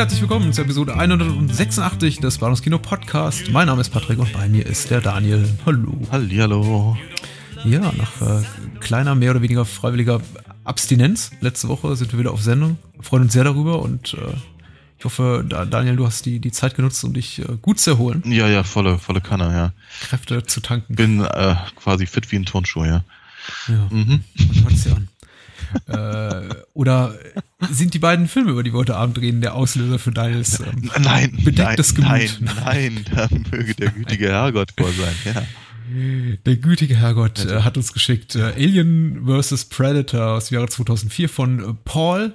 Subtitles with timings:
[0.00, 3.50] Herzlich willkommen zur Episode 186 des Bahnhofskino Podcast.
[3.50, 5.46] Mein Name ist Patrick und bei mir ist der Daniel.
[5.66, 5.92] Hallo.
[6.10, 6.96] Hallihallo.
[7.66, 8.42] Ja, nach äh,
[8.80, 10.22] kleiner, mehr oder weniger freiwilliger
[10.64, 12.78] Abstinenz letzte Woche sind wir wieder auf Sendung.
[12.94, 14.32] Wir freuen uns sehr darüber und äh,
[14.98, 17.90] ich hoffe, da, Daniel, du hast die, die Zeit genutzt, um dich äh, gut zu
[17.90, 18.22] erholen.
[18.24, 19.72] Ja, ja, volle, volle Kanne, ja.
[20.08, 20.94] Kräfte zu tanken.
[20.94, 23.04] Bin äh, quasi fit wie ein Turnschuh, ja.
[23.68, 24.24] Ja, Mhm.
[24.38, 25.08] man hört ja an.
[25.86, 27.14] Äh, oder
[27.70, 30.90] sind die beiden Filme, über die wir heute Abend reden, der Auslöser für Daniels ähm,
[31.00, 32.40] Nein, Bedecktes nein, Gemüt.
[32.56, 35.42] nein, nein, da möge der gütige Herrgott vor sein, ja.
[36.46, 39.64] Der gütige Herrgott äh, hat uns geschickt äh, Alien vs.
[39.66, 42.32] Predator aus dem Jahre 2004 von äh, Paul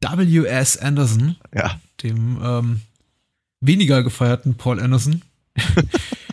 [0.00, 0.76] W.S.
[0.76, 2.80] Anderson, Ja, dem ähm,
[3.60, 5.22] weniger gefeierten Paul Anderson.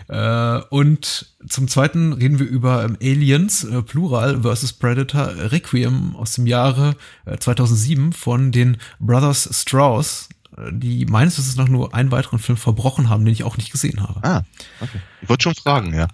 [0.07, 4.73] äh, und zum Zweiten reden wir über ähm, Aliens, äh, Plural, vs.
[4.73, 11.55] Predator, Requiem aus dem Jahre äh, 2007 von den Brothers Strauss, äh, die meines Wissens
[11.55, 14.19] nach nur einen weiteren Film verbrochen haben, den ich auch nicht gesehen habe.
[14.23, 14.43] ah,
[14.81, 14.99] okay.
[15.21, 16.07] Ich wollte schon fragen, ja.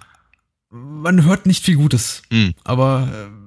[0.71, 2.21] Man hört nicht viel Gutes.
[2.29, 2.53] Hm.
[2.63, 3.38] Aber äh,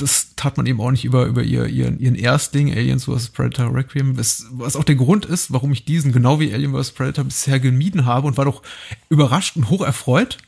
[0.00, 3.28] das tat man eben auch nicht über, über ihr, ihren, ihren Erstling, Aliens vs.
[3.28, 6.92] Predator Requiem, was, was auch der Grund ist, warum ich diesen genau wie Alien vs.
[6.92, 8.62] Predator bisher gemieden habe und war doch
[9.08, 10.38] überrascht und hoch erfreut.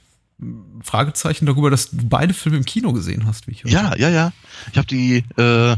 [0.83, 3.71] Fragezeichen darüber, dass du beide Filme im Kino gesehen hast, wie ich höre.
[3.71, 4.33] Ja, ja, ja.
[4.73, 5.77] Ich habe die äh,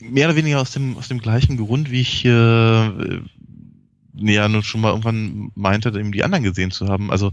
[0.00, 3.20] mehr oder weniger aus dem aus dem gleichen Grund, wie ich äh,
[4.14, 7.10] ja nur schon mal irgendwann meinte, eben die anderen gesehen zu haben.
[7.10, 7.32] Also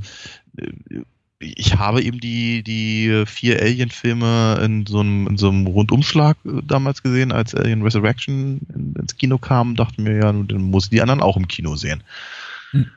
[0.57, 0.71] äh,
[1.44, 6.61] ich habe eben die die vier Alien-Filme in so einem in so einem Rundumschlag äh,
[6.64, 9.76] damals gesehen, als Alien Resurrection in, ins Kino kam.
[9.76, 12.04] Dachte mir ja, nun, dann muss ich die anderen auch im Kino sehen.
[12.71, 12.87] Hm.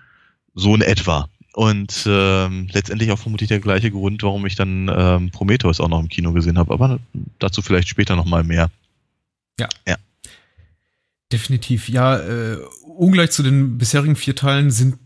[0.55, 1.29] So in etwa.
[1.53, 6.01] Und ähm, letztendlich auch vermutlich der gleiche Grund, warum ich dann ähm, Prometheus auch noch
[6.01, 6.73] im Kino gesehen habe.
[6.73, 6.99] Aber
[7.39, 8.71] dazu vielleicht später noch mal mehr.
[11.33, 12.19] Definitiv, ja.
[12.19, 14.97] Äh, ungleich zu den bisherigen vier Teilen sind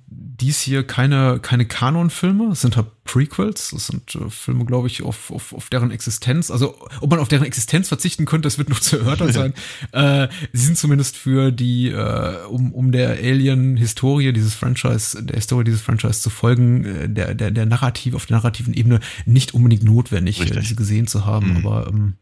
[0.40, 3.70] dies hier keine, keine Kanon-Filme, es sind halt Prequels.
[3.72, 6.50] Das sind äh, Filme, glaube ich, auf, auf, auf deren Existenz.
[6.50, 9.54] Also, ob man auf deren Existenz verzichten könnte, das wird noch zu erörtern sein.
[9.92, 15.64] äh, sie sind zumindest für die, äh, um, um der Alien-Historie dieses Franchise, der Historie
[15.64, 19.84] dieses Franchise zu folgen, äh, der, der, der Narrativ, auf der narrativen Ebene nicht unbedingt
[19.84, 21.50] notwendig, äh, diese gesehen zu haben.
[21.50, 21.66] Mhm.
[21.66, 22.14] Aber ähm,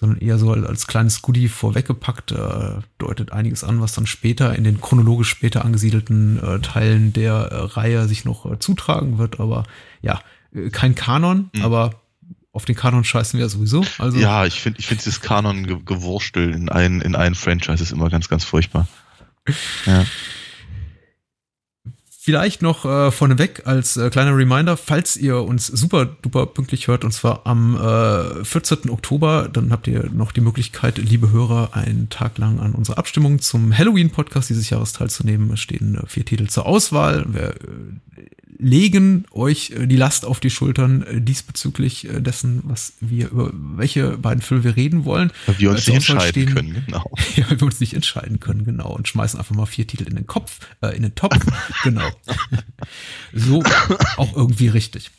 [0.00, 4.64] sondern eher so als kleines Goodie vorweggepackt, äh, deutet einiges an, was dann später in
[4.64, 9.40] den chronologisch später angesiedelten äh, Teilen der äh, Reihe sich noch äh, zutragen wird.
[9.40, 9.64] Aber
[10.02, 10.20] ja,
[10.54, 11.62] äh, kein Kanon, Mhm.
[11.62, 12.00] aber
[12.52, 13.84] auf den Kanon scheißen wir ja sowieso.
[13.98, 18.10] Also Ja, ich finde ich finde dieses Kanon-Gewurstel in einen, in einen Franchise ist immer
[18.10, 18.86] ganz, ganz furchtbar.
[19.86, 20.04] Ja.
[22.24, 27.04] Vielleicht noch äh, vorneweg als äh, kleiner Reminder, falls ihr uns super duper pünktlich hört,
[27.04, 28.88] und zwar am äh, 14.
[28.88, 33.40] Oktober, dann habt ihr noch die Möglichkeit, liebe Hörer, einen Tag lang an unserer Abstimmung
[33.40, 35.52] zum Halloween-Podcast dieses Jahres teilzunehmen.
[35.52, 37.26] Es stehen äh, vier Titel zur Auswahl.
[37.28, 38.24] Wir äh,
[38.58, 43.50] legen euch äh, die Last auf die Schultern äh, diesbezüglich äh, dessen, was wir über
[43.52, 45.32] welche beiden Filme wir reden wollen.
[45.46, 47.04] Weil wir uns nicht entscheiden stehen- können, genau.
[47.36, 48.94] ja, weil wir uns nicht entscheiden können, genau.
[48.94, 51.36] Und schmeißen einfach mal vier Titel in den Kopf, äh, in den Topf.
[51.84, 52.08] genau.
[53.32, 53.62] So
[54.16, 55.10] auch irgendwie richtig.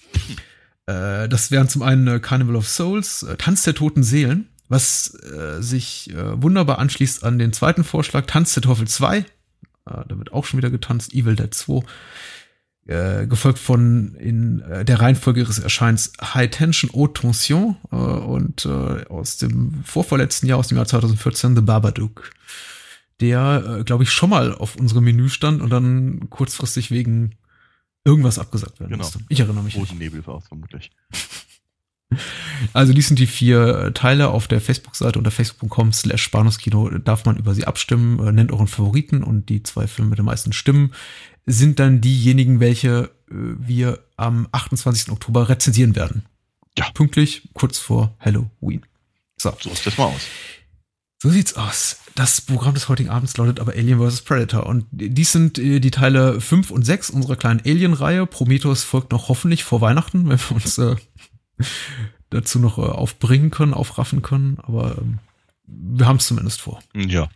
[0.87, 5.15] Äh, das wären zum einen äh, Carnival of Souls, äh, Tanz der toten Seelen, was
[5.59, 9.19] sich wunderbar anschließt an den zweiten Vorschlag, Tanz der Teufel 2.
[9.19, 9.23] Äh,
[9.85, 11.83] da wird auch schon wieder getanzt, Evil Dead 2.
[12.87, 18.65] Äh, gefolgt von in äh, der Reihenfolge ihres Erscheins High Tension Haute Tension äh, und
[18.67, 22.29] äh, aus dem vorvorletzten Jahr, aus dem Jahr 2014, The Babadook.
[23.21, 27.31] Der, äh, glaube ich, schon mal auf unserem Menü stand und dann kurzfristig wegen
[28.03, 29.03] irgendwas abgesagt werden Genau.
[29.03, 29.19] musste.
[29.29, 29.75] Ich erinnere mich.
[29.77, 30.91] Roten Nebel war es vermutlich.
[32.71, 37.25] Also dies sind die vier äh, Teile auf der Facebook-Seite unter facebook.com slash Bahnhofskino darf
[37.25, 40.53] man über sie abstimmen, äh, nennt euren Favoriten und die zwei Filme mit den meisten
[40.53, 40.93] Stimmen
[41.45, 45.11] sind dann diejenigen, welche äh, wir am 28.
[45.11, 46.25] Oktober rezensieren werden.
[46.77, 46.89] Ja.
[46.93, 48.85] Pünktlich, kurz vor Halloween.
[49.37, 50.21] So, So ist das mal aus.
[51.21, 51.99] so sieht's aus.
[52.15, 54.21] Das Programm des heutigen Abends lautet aber Alien vs.
[54.21, 54.65] Predator.
[54.65, 58.25] Und dies sind äh, die Teile 5 und 6 unserer kleinen Alien-Reihe.
[58.25, 60.95] Prometheus folgt noch hoffentlich vor Weihnachten, wenn wir uns äh,
[62.29, 64.57] dazu noch äh, aufbringen können, aufraffen können.
[64.63, 65.19] Aber ähm,
[65.67, 66.81] wir haben es zumindest vor.
[66.93, 67.29] Ja.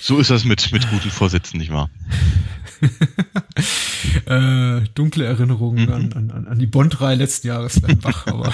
[0.00, 1.90] So ist das mit, mit guten Vorsätzen, nicht wahr?
[4.26, 5.92] äh, dunkle Erinnerungen mhm.
[5.92, 8.52] an, an, an die Bond-Reihe letzten Jahres werden wach, aber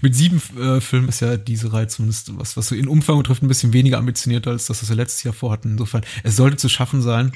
[0.00, 3.42] mit sieben äh, Filmen ist ja diese Reihe zumindest was, was so in Umfang betrifft,
[3.42, 5.72] ein bisschen weniger ambitioniert als das, was wir letztes Jahr vorhatten.
[5.72, 7.32] Insofern, es sollte zu schaffen sein.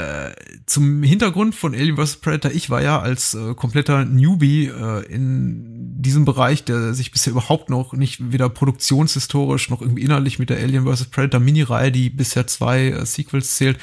[0.00, 0.34] Äh,
[0.66, 2.16] zum Hintergrund von Alien vs.
[2.16, 7.32] Predator, ich war ja als äh, kompletter Newbie äh, in diesem Bereich, der sich bisher
[7.32, 11.06] überhaupt noch nicht weder produktionshistorisch noch irgendwie innerlich mit der Alien vs.
[11.06, 13.78] Predator Mini-Reihe, die bisher zwei äh, Sequels zählt,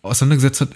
[0.00, 0.70] auseinandergesetzt hat,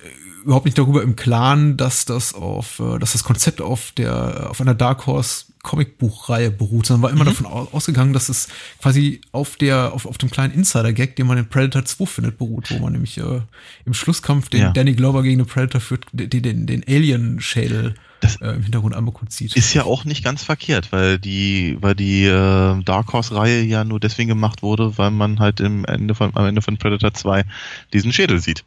[0.45, 4.61] überhaupt nicht darüber im Klaren, dass das auf, äh, dass das Konzept auf der, auf
[4.61, 7.29] einer Dark Horse Comicbuchreihe beruht, sondern war immer mhm.
[7.29, 8.49] davon ausgegangen, dass es
[8.81, 12.71] quasi auf der, auf, auf dem kleinen Insider-Gag, den man in Predator 2 findet, beruht,
[12.71, 13.41] wo man nämlich äh,
[13.85, 14.71] im Schlusskampf den ja.
[14.71, 17.97] Danny Glover gegen den Predator führt, den, den, den Alien-Schädel
[18.41, 19.57] äh, im Hintergrund anbekommt sieht.
[19.57, 23.99] Ist ja auch nicht ganz verkehrt, weil die, weil die äh, Dark Horse-Reihe ja nur
[23.99, 27.45] deswegen gemacht wurde, weil man halt im Ende von, am Ende von Predator 2
[27.93, 28.65] diesen Schädel sieht.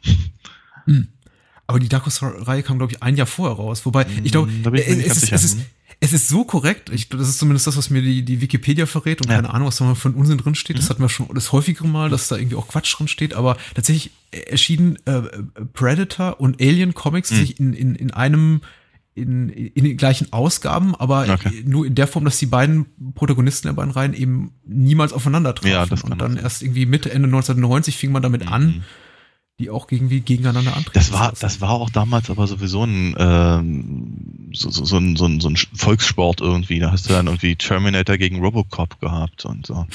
[0.84, 1.08] Mhm.
[1.66, 3.86] Aber die Dark Horse-Reihe kam, glaube ich, ein Jahr vorher raus.
[3.86, 5.58] Wobei, ich glaube, es, es, ist,
[6.02, 6.90] es ist so korrekt.
[6.90, 9.36] Ich, das ist zumindest das, was mir die, die Wikipedia verrät und ja.
[9.36, 10.78] keine Ahnung, was da von Unsinn drin steht.
[10.78, 10.88] Das mhm.
[10.88, 13.34] hatten wir schon das häufigere Mal, dass da irgendwie auch Quatsch drin steht.
[13.34, 15.22] Aber tatsächlich erschienen äh,
[15.74, 17.36] Predator und Alien Comics mhm.
[17.36, 18.62] sich in, in, in einem
[19.14, 21.64] in, in den gleichen Ausgaben, aber okay.
[21.66, 25.72] nur in der Form, dass die beiden Protagonisten der beiden Reihen eben niemals aufeinander trafen.
[25.72, 28.52] Ja, das und dann erst irgendwie Mitte, Ende 1990 fing man damit mhm.
[28.52, 28.84] an,
[29.60, 30.94] die auch irgendwie gegeneinander antreten.
[30.94, 35.26] Das war, das war auch damals aber sowieso ein, ähm, so, so, so, ein, so,
[35.26, 36.78] ein, so ein Volkssport irgendwie.
[36.78, 39.86] Da hast du dann irgendwie Terminator gegen Robocop gehabt und so.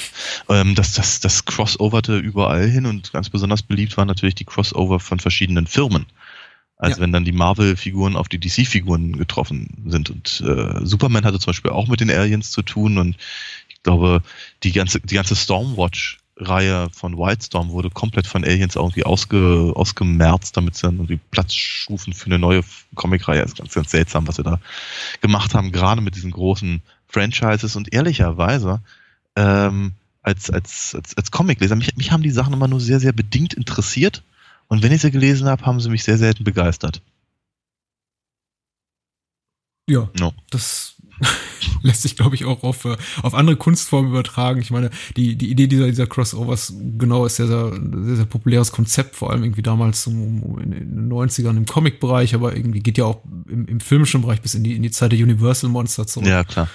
[0.48, 5.00] Ähm, das, das, das crossoverte überall hin und ganz besonders beliebt waren natürlich die Crossover
[5.00, 6.06] von verschiedenen Firmen.
[6.78, 7.02] Also ja.
[7.02, 10.10] wenn dann die Marvel-Figuren auf die DC-Figuren getroffen sind.
[10.10, 13.16] Und äh, Superman hatte zum Beispiel auch mit den Aliens zu tun und
[13.68, 14.22] ich glaube,
[14.62, 20.56] die ganze, die ganze Stormwatch Reihe von Wildstorm wurde komplett von Aliens irgendwie ausge, ausgemerzt,
[20.56, 22.62] damit sie dann irgendwie Platz schufen für eine neue
[22.94, 23.40] Comicreihe.
[23.40, 24.60] Das ist ganz, ganz seltsam, was sie da
[25.22, 27.74] gemacht haben, gerade mit diesen großen Franchises.
[27.76, 28.80] Und ehrlicherweise,
[29.34, 29.92] ähm,
[30.22, 33.54] als, als, als, als Comicleser, mich, mich haben die Sachen immer nur sehr, sehr bedingt
[33.54, 34.22] interessiert.
[34.68, 37.00] Und wenn ich sie gelesen habe, haben sie mich sehr selten begeistert.
[39.88, 40.34] Ja, no.
[40.50, 40.96] das
[41.82, 44.60] lässt sich, glaube ich, auch auf, äh, auf andere Kunstformen übertragen.
[44.60, 48.72] Ich meine, die, die Idee dieser, dieser Crossovers, genau, ist sehr, sehr, sehr, sehr populäres
[48.72, 53.04] Konzept, vor allem irgendwie damals um, in den 90ern im Comic-Bereich, aber irgendwie geht ja
[53.04, 56.28] auch im, im filmischen Bereich bis in die, in die Zeit der Universal Monster zurück.
[56.28, 56.68] Ja, klar.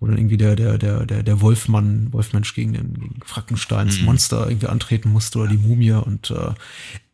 [0.00, 4.06] Wo dann irgendwie der, der, der, der, der Wolfmann, Wolfmensch gegen den gegen Frankensteins mhm.
[4.06, 6.52] Monster irgendwie antreten musste oder die Mumie und äh,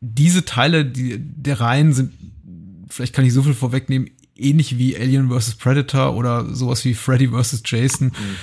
[0.00, 2.12] diese Teile die, der Reihen sind
[2.90, 4.10] vielleicht kann ich so viel vorwegnehmen,
[4.40, 5.56] ähnlich wie Alien vs.
[5.56, 7.62] Predator oder sowas wie Freddy vs.
[7.64, 8.36] Jason, mhm.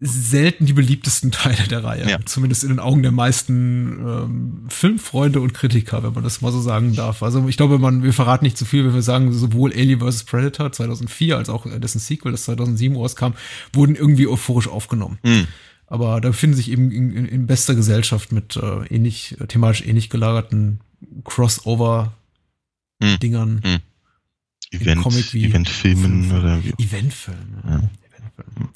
[0.00, 2.08] selten die beliebtesten Teile der Reihe.
[2.08, 2.18] Ja.
[2.24, 6.60] Zumindest in den Augen der meisten ähm, Filmfreunde und Kritiker, wenn man das mal so
[6.60, 7.22] sagen darf.
[7.22, 10.24] Also ich glaube, man, wir verraten nicht zu viel, wenn wir sagen, sowohl Alien vs.
[10.24, 13.32] Predator 2004 als auch dessen Sequel, das 2007 rauskam,
[13.72, 15.18] wurden irgendwie euphorisch aufgenommen.
[15.22, 15.46] Mhm.
[15.88, 20.10] Aber da befinden sich eben in, in, in bester Gesellschaft mit äh, ähnlich, thematisch ähnlich
[20.10, 20.80] gelagerten
[21.24, 23.62] Crossover-Dingern.
[23.64, 23.78] Hm.
[24.70, 26.74] Event, Comic wie Eventfilmen oder wie.
[26.82, 27.62] Eventfilme.
[27.64, 27.76] Ja.
[27.76, 28.68] Eventfilme.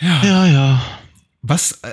[0.00, 0.24] Ja.
[0.24, 0.82] ja, ja.
[1.42, 1.88] Was äh,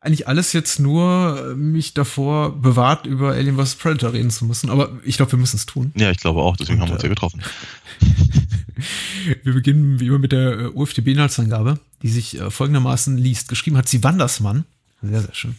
[0.00, 3.74] eigentlich alles jetzt nur äh, mich davor bewahrt, über Alien vs.
[3.74, 4.70] Predator reden zu müssen.
[4.70, 5.92] Aber ich glaube, wir müssen es tun.
[5.96, 6.56] Ja, ich glaube auch.
[6.56, 7.42] Deswegen Und, haben wir uns ja äh, getroffen.
[9.42, 13.48] wir beginnen wie immer mit der äh, UFDB-Inhaltsangabe, die sich äh, folgendermaßen liest.
[13.48, 14.64] Geschrieben hat sie Wandersmann.
[15.02, 15.56] Sehr, sehr schön.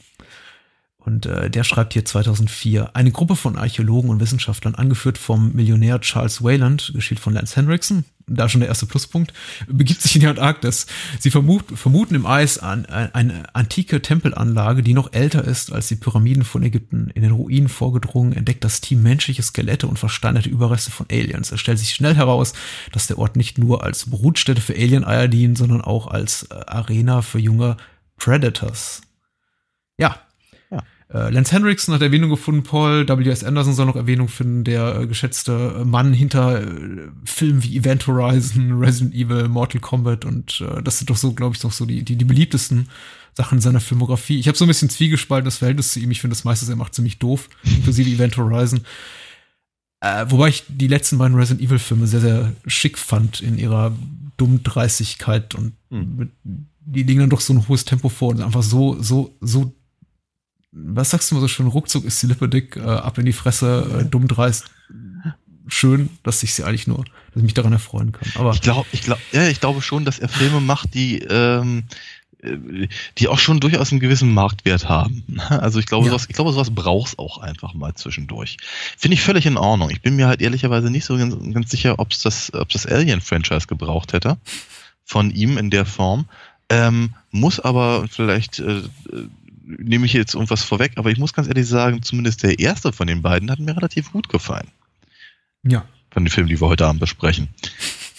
[1.08, 6.02] Und äh, der schreibt hier 2004, eine Gruppe von Archäologen und Wissenschaftlern, angeführt vom Millionär
[6.02, 9.32] Charles Wayland, geschieht von Lance Henriksen, da schon der erste Pluspunkt,
[9.70, 10.86] begibt sich in die Antarktis.
[11.18, 15.88] Sie vermut, vermuten im Eis an, an, eine antike Tempelanlage, die noch älter ist als
[15.88, 17.10] die Pyramiden von Ägypten.
[17.16, 21.54] In den Ruinen vorgedrungen entdeckt das Team menschliche Skelette und versteinerte Überreste von Aliens.
[21.54, 22.52] Es stellt sich schnell heraus,
[22.92, 27.22] dass der Ort nicht nur als Brutstätte für Alien-Eier dient, sondern auch als äh, Arena
[27.22, 27.78] für junge
[28.18, 29.04] Predators.
[29.98, 30.27] Ja,
[31.14, 33.44] äh, Lance Henriksen hat Erwähnung gefunden, Paul W.S.
[33.44, 38.80] Anderson soll noch Erwähnung finden, der äh, geschätzte Mann hinter äh, Filmen wie Event Horizon,
[38.80, 42.04] Resident Evil, Mortal Kombat und äh, das sind doch so, glaube ich, doch so die,
[42.04, 42.90] die, die beliebtesten
[43.34, 44.40] Sachen in seiner Filmografie.
[44.40, 46.12] Ich habe so ein bisschen zwiegespaltenes Verhältnis zu ihm.
[46.12, 48.82] Ich finde das meiste, er macht ziemlich doof, inklusive Event Horizon.
[50.02, 53.96] Äh, wobei ich die letzten beiden Resident Evil Filme sehr, sehr schick fand in ihrer
[54.36, 56.16] Dummdreistigkeit und hm.
[56.18, 59.74] mit, die legen dann doch so ein hohes Tempo vor und einfach so, so, so
[60.86, 63.34] was sagst du mal so schön, ruckzuck ist die Lippe dick, äh, ab in die
[63.34, 64.66] Fresse, äh, dumm dreist.
[65.70, 68.30] Schön, dass ich sie eigentlich nur, dass ich mich daran erfreuen kann.
[68.36, 71.84] Aber ich glaube, ich glaube, ja, ich glaube schon, dass er Filme macht, die ähm,
[72.42, 75.24] äh, die auch schon durchaus einen gewissen Marktwert haben.
[75.50, 76.12] Also ich glaube, Ja.
[76.12, 78.58] sowas, ich glaube, sowas brauchst auch einfach mal zwischendurch.
[78.98, 79.90] Finde ich völlig in Ordnung.
[79.90, 82.86] Ich bin mir halt ehrlicherweise nicht so ganz, ganz sicher, ob es das, ob das
[82.86, 84.38] Alien-Franchise gebraucht hätte
[85.04, 86.26] von ihm in der Form.
[86.70, 88.84] Ähm, muss aber vielleicht äh, äh,
[89.68, 93.08] nehme ich jetzt irgendwas vorweg, aber ich muss ganz ehrlich sagen, zumindest der erste von
[93.08, 94.70] den beiden hat mir relativ gut gefallen
[95.64, 95.86] Ja.
[96.12, 97.50] von den Filmen, die wir heute Abend besprechen.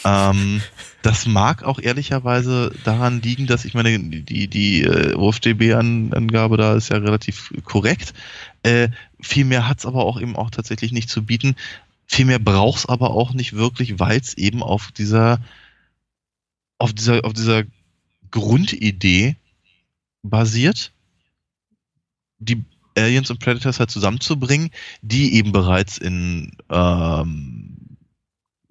[0.05, 0.63] Ähm,
[1.03, 6.91] das mag auch ehrlicherweise daran liegen, dass ich meine, die, die äh, OFDB-Angabe da ist
[6.91, 8.15] ja relativ korrekt.
[8.63, 8.91] Äh,
[9.21, 11.57] viel mehr hat's aber auch eben auch tatsächlich nicht zu bieten.
[12.07, 15.41] Viel mehr braucht's aber auch nicht wirklich, weil es eben auf dieser,
[16.79, 17.65] auf dieser, auf dieser
[18.31, 19.37] Grundidee
[20.23, 20.93] basiert,
[22.39, 22.65] die
[22.97, 24.71] Aliens und Predators halt zusammenzubringen,
[25.03, 27.79] die eben bereits in ähm,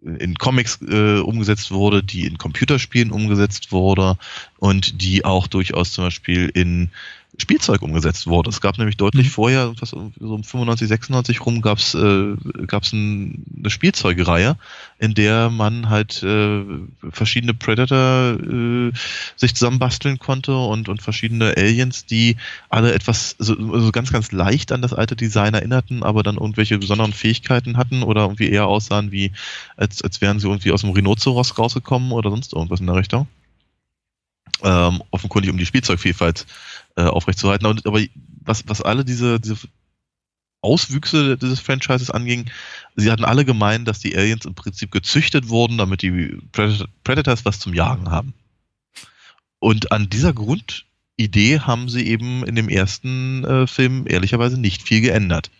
[0.01, 4.17] in Comics äh, umgesetzt wurde, die in Computerspielen umgesetzt wurde
[4.57, 6.91] und die auch durchaus zum Beispiel in
[7.39, 8.49] Spielzeug umgesetzt wurde.
[8.49, 9.31] Es gab nämlich deutlich Mhm.
[9.31, 14.57] vorher, so um 95, 96 rum, gab es äh, gab's ein, eine Spielzeugreihe,
[14.97, 16.63] in der man halt äh,
[17.11, 18.91] verschiedene Predator äh,
[19.35, 22.37] sich zusammenbasteln konnte und, und verschiedene Aliens, die
[22.69, 26.79] alle etwas so, so ganz, ganz leicht an das alte Design erinnerten, aber dann irgendwelche
[26.79, 29.31] besonderen Fähigkeiten hatten oder irgendwie eher aussahen wie,
[29.75, 33.27] als, als wären sie irgendwie aus dem Rhinoceros rausgekommen oder sonst irgendwas in der Richtung.
[34.63, 36.47] Ähm, offenkundig um die Spielzeugvielfalt
[36.95, 37.67] äh, aufrechtzuerhalten.
[37.67, 38.01] Und, aber
[38.43, 39.57] was, was alle diese, diese
[40.61, 42.49] Auswüchse dieses Franchises anging,
[42.95, 47.45] sie hatten alle gemeint, dass die Aliens im Prinzip gezüchtet wurden, damit die Predat- Predators
[47.45, 48.33] was zum Jagen haben.
[49.59, 55.01] Und an dieser Grundidee haben sie eben in dem ersten äh, Film ehrlicherweise nicht viel
[55.01, 55.51] geändert.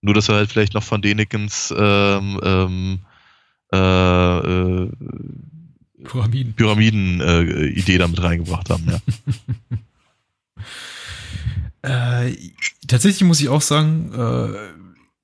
[0.00, 2.98] Nur, dass wir halt vielleicht noch von Denekens ähm, ähm,
[3.72, 4.90] äh, äh,
[6.04, 6.54] Pyramiden.
[6.54, 9.00] Pyramiden-Idee damit reingebracht haben, ja.
[11.80, 12.34] Äh,
[12.88, 14.58] tatsächlich muss ich auch sagen, äh,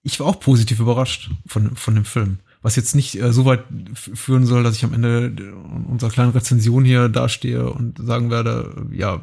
[0.02, 2.38] ich war auch positiv überrascht von, von dem Film.
[2.64, 3.62] Was jetzt nicht äh, so weit
[3.94, 5.52] führen soll, dass ich am Ende
[5.86, 9.20] unserer kleinen Rezension hier dastehe und sagen werde, ja,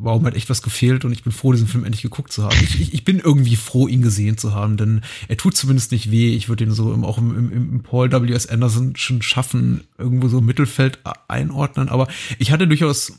[0.00, 2.56] warum hat echt was gefehlt und ich bin froh, diesen Film endlich geguckt zu haben.
[2.62, 6.12] Ich, ich, ich bin irgendwie froh, ihn gesehen zu haben, denn er tut zumindest nicht
[6.12, 6.36] weh.
[6.36, 8.46] Ich würde ihn so im, auch im, im, im Paul W.S.
[8.46, 11.88] Anderson schon schaffen, irgendwo so im Mittelfeld einordnen.
[11.88, 12.06] Aber
[12.38, 13.18] ich hatte durchaus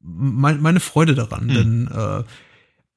[0.00, 1.54] mein, meine Freude daran, Hm.
[1.54, 2.22] denn äh,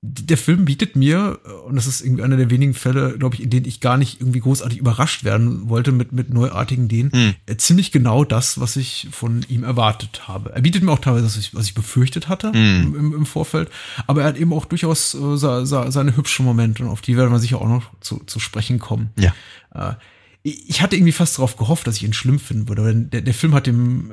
[0.02, 3.44] der Film bietet mir, äh, und das ist irgendwie einer der wenigen Fälle, glaube ich,
[3.44, 7.36] in denen ich gar nicht irgendwie großartig überrascht werden wollte mit, mit neuartigen Ideen, Hm.
[7.48, 10.54] äh, ziemlich genau das, was ich von ihm erwartet habe.
[10.54, 12.96] Er bietet mir auch teilweise, was ich, was ich befürchtet hatte Hm.
[12.96, 13.70] im, im, Vorfeld,
[14.08, 17.18] aber er hat eben auch durchaus äh, sa, sa, seine hübschen Momente und auf die
[17.18, 19.10] werden wir sicher auch noch zu, zu sprechen kommen.
[19.20, 19.36] Ja.
[19.76, 19.96] Äh,
[20.44, 23.34] ich hatte irgendwie fast darauf gehofft, dass ich ihn schlimm finden würde, denn der, der
[23.34, 24.12] Film hat im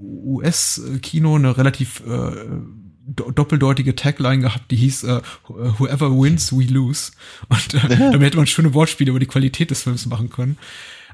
[0.00, 2.32] US-Kino eine relativ äh,
[3.16, 7.12] doppeldeutige Tagline gehabt, die hieß äh, Whoever wins, we lose.
[7.48, 10.58] Und äh, damit hätte man schöne Wortspiele über die Qualität des Films machen können.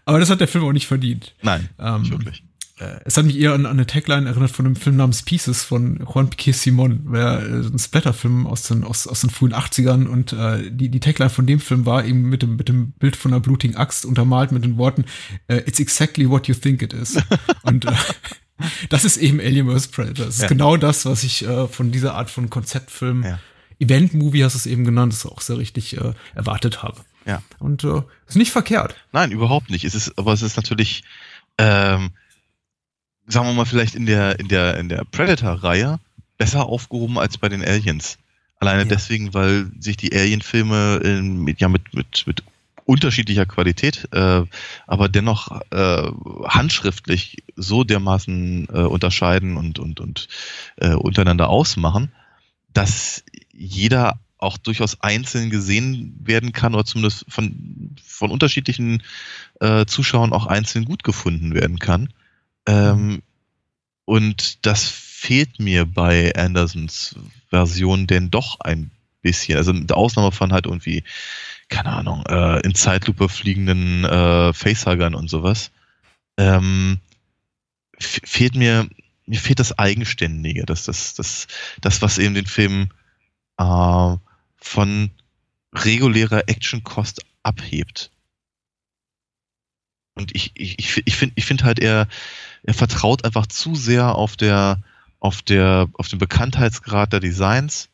[0.05, 1.35] Aber das hat der Film auch nicht verdient.
[1.43, 2.43] Nein, Ähm, nicht wirklich.
[2.79, 5.65] Äh, es hat mich eher an, an eine Tagline erinnert von einem Film namens Pieces
[5.65, 10.07] von Juan Piquet Simon, der äh, ein Splatterfilm aus den, aus, aus den frühen 80ern
[10.07, 13.17] und äh, die, die Tagline von dem Film war eben mit dem, mit dem Bild
[13.17, 15.07] von einer blutigen Axt untermalt mit den Worten
[15.49, 17.19] äh, It's exactly what you think it is.
[17.63, 17.93] und äh,
[18.89, 19.89] das ist eben Alien vs.
[19.89, 20.27] Predator.
[20.27, 20.49] Das ist Ja.
[20.49, 23.39] genau das, was ich äh, von dieser Art von Konzeptfilm, Ja.
[23.79, 26.97] Event-Movie hast du es eben genannt, das auch sehr richtig äh, erwartet habe.
[27.27, 27.43] Ja.
[27.59, 28.95] Und äh, ist nicht verkehrt.
[29.13, 29.85] Nein, überhaupt nicht.
[29.85, 31.03] Es ist, aber es ist natürlich,
[31.59, 32.11] ähm,
[33.27, 35.99] sagen wir mal, vielleicht in der, in der, in der Predator-Reihe
[36.39, 38.17] besser aufgehoben als bei den Aliens.
[38.61, 38.89] Alleine Ja.
[38.89, 42.43] deswegen, weil sich die Alien-Filme ja, mit, mit, mit
[42.87, 44.43] unterschiedlicher Qualität, äh,
[44.87, 46.11] aber dennoch äh,
[46.45, 50.29] handschriftlich so dermaßen äh, unterscheiden und, und, und
[50.77, 52.13] äh, untereinander ausmachen,
[52.73, 59.03] dass jeder auch durchaus einzeln gesehen werden kann oder zumindest von, von unterschiedlichen
[59.61, 62.13] äh, Zuschauern auch einzeln gut gefunden werden kann.
[62.67, 63.23] Ähm,
[64.05, 67.17] und das fehlt mir bei Andersons
[67.51, 69.57] Version denn doch ein bisschen.
[69.57, 71.03] Also mit Ausnahme von halt irgendwie,
[71.69, 75.71] keine Ahnung, äh, in Zeitlupe fliegenden äh, Facehuggern und sowas.
[76.39, 77.01] Ähm,
[77.99, 78.89] fehlt mir,
[79.27, 81.49] mir fehlt das Eigenständige, das, das, das,
[81.81, 82.91] das, was eben den Film
[83.59, 84.17] äh,
[84.57, 85.11] von
[85.75, 88.11] regulärer Actionkost abhebt.
[90.15, 92.09] Und ich, ich, ich, ich finde ich find halt, er,
[92.63, 94.83] er vertraut einfach zu sehr auf der,
[95.21, 97.91] auf der, auf den Bekanntheitsgrad der Designs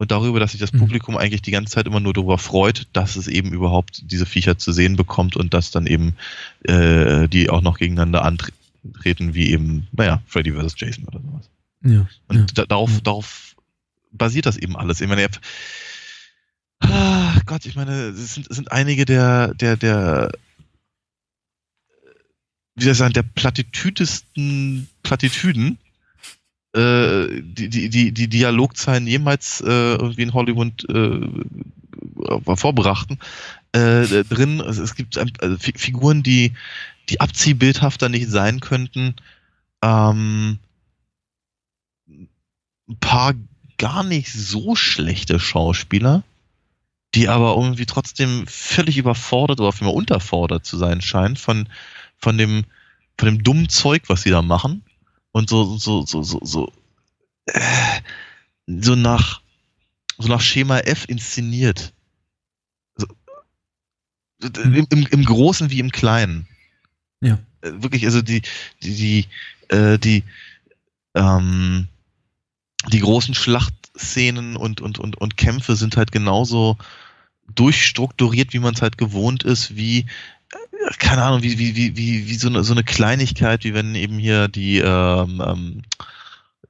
[0.00, 0.78] und darüber, dass sich das Mhm.
[0.78, 4.56] Publikum eigentlich die ganze Zeit immer nur darüber freut, dass es eben überhaupt diese Viecher
[4.56, 6.16] zu sehen bekommt und dass dann eben
[6.64, 10.74] äh, die auch noch gegeneinander antreten, wie eben, naja, Freddy vs.
[10.78, 11.50] Jason oder sowas.
[11.84, 12.08] Ja.
[12.28, 12.46] Und ja.
[12.54, 13.00] da, darauf, Ja.
[13.02, 13.54] darauf
[14.10, 15.02] basiert das eben alles.
[15.02, 15.40] Ich meine, habt-
[16.80, 20.32] ah, Gott, ich meine, es sind, es sind einige der, der, der,
[22.74, 25.76] wie soll ich sagen, der platitüdesten Plattitüden,
[26.74, 31.20] äh, die, die, die, Dialogzeilen jemals äh, irgendwie in Hollywood äh,
[32.56, 33.18] vorbrachten,
[33.72, 34.60] äh, drin.
[34.60, 36.52] Also es gibt also Fi- Figuren, die,
[37.08, 39.14] die abziehbildhafter nicht sein könnten.
[39.82, 40.58] Ähm,
[42.88, 43.34] ein paar
[43.78, 46.22] gar nicht so schlechte Schauspieler,
[47.14, 51.68] die aber irgendwie trotzdem völlig überfordert oder vielmehr unterfordert zu sein scheinen von,
[52.18, 52.64] von dem,
[53.18, 54.82] von dem dummen Zeug, was sie da machen.
[55.32, 56.72] Und so, so, so, so, so,
[57.46, 58.00] äh,
[58.66, 59.42] so nach,
[60.18, 61.92] so nach Schema F inszeniert.
[62.96, 63.06] So,
[64.62, 66.48] im, im, Im Großen wie im Kleinen.
[67.20, 67.38] Ja.
[67.60, 68.42] Äh, Wirklich, also die,
[68.82, 70.24] die, die, äh, die,
[71.14, 71.88] ähm,
[72.88, 76.76] die großen Schlachtszenen und, und, und, und Kämpfe sind halt genauso
[77.54, 80.06] durchstrukturiert, wie man es halt gewohnt ist, wie,
[80.98, 84.18] keine Ahnung, wie, wie, wie, wie, wie so eine, so eine Kleinigkeit, wie wenn eben
[84.18, 85.82] hier die, ähm, ähm,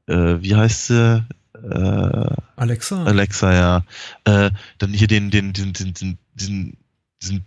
[0.06, 1.24] äh, wie heißt sie?
[1.54, 3.04] Äh, Alexa.
[3.04, 3.84] Alexa, ja.
[4.24, 6.76] Äh, dann hier den, den, den, den, den, diesen,
[7.22, 7.44] diesen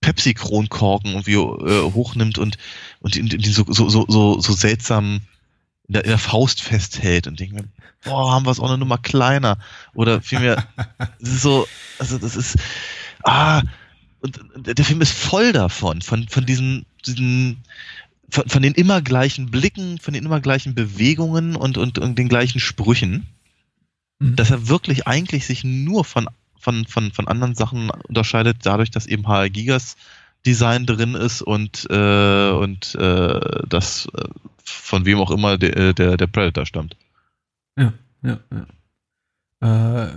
[0.00, 2.58] Pepsi-Kronkorken irgendwie äh, hochnimmt und,
[3.00, 5.20] und ihn, ihn so, so, so, so, so seltsam
[5.88, 7.64] in der, in der Faust festhält und denkt mir,
[8.04, 9.58] boah, haben wir es auch eine Nummer kleiner.
[9.94, 10.66] Oder vielmehr,
[11.20, 11.66] es ist so,
[11.98, 12.56] also das ist,
[13.24, 13.62] ah,
[14.22, 17.58] und und der Film ist voll davon, von, von diesen, diesen,
[18.30, 22.28] von, von den immer gleichen Blicken, von den immer gleichen Bewegungen und, und, und den
[22.28, 23.26] gleichen Sprüchen
[24.22, 24.36] Mhm.
[24.36, 29.06] dass er wirklich eigentlich sich nur von, von, von, von anderen Sachen unterscheidet, dadurch, dass
[29.06, 29.96] eben HR Gigas
[30.46, 34.24] Design drin ist und, äh, und äh, das äh,
[34.64, 36.96] von wem auch immer der, der, der Predator stammt.
[37.78, 38.66] Ja, ja, ja.
[39.62, 40.08] Äh,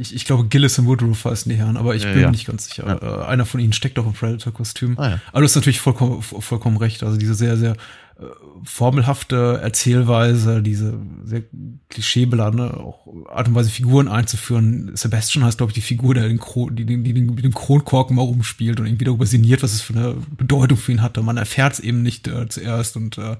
[0.00, 2.30] ich, ich glaube, Gillis und Woodruff heißen die Herren, aber ich Ja, bin ja.
[2.30, 3.02] nicht ganz sicher.
[3.02, 4.98] Äh, einer von ihnen steckt auch im Predator-Kostüm.
[4.98, 5.20] Ah ja.
[5.30, 7.02] Aber du hast natürlich vollkommen, vollkommen recht.
[7.02, 8.24] Also diese sehr, sehr äh,
[8.64, 11.42] formelhafte Erzählweise, diese sehr
[11.90, 14.92] klischeebeladene auch Art und Weise, Figuren einzuführen.
[14.94, 17.52] Sebastian heißt, glaube ich, die Figur, der den, Kron, die, die, die den, mit dem
[17.54, 21.22] Kronkorken mal rumspielt und irgendwie darüber sinniert, was es für eine Bedeutung für ihn hatte.
[21.22, 23.36] Man erfährt es eben nicht äh, zuerst und äh,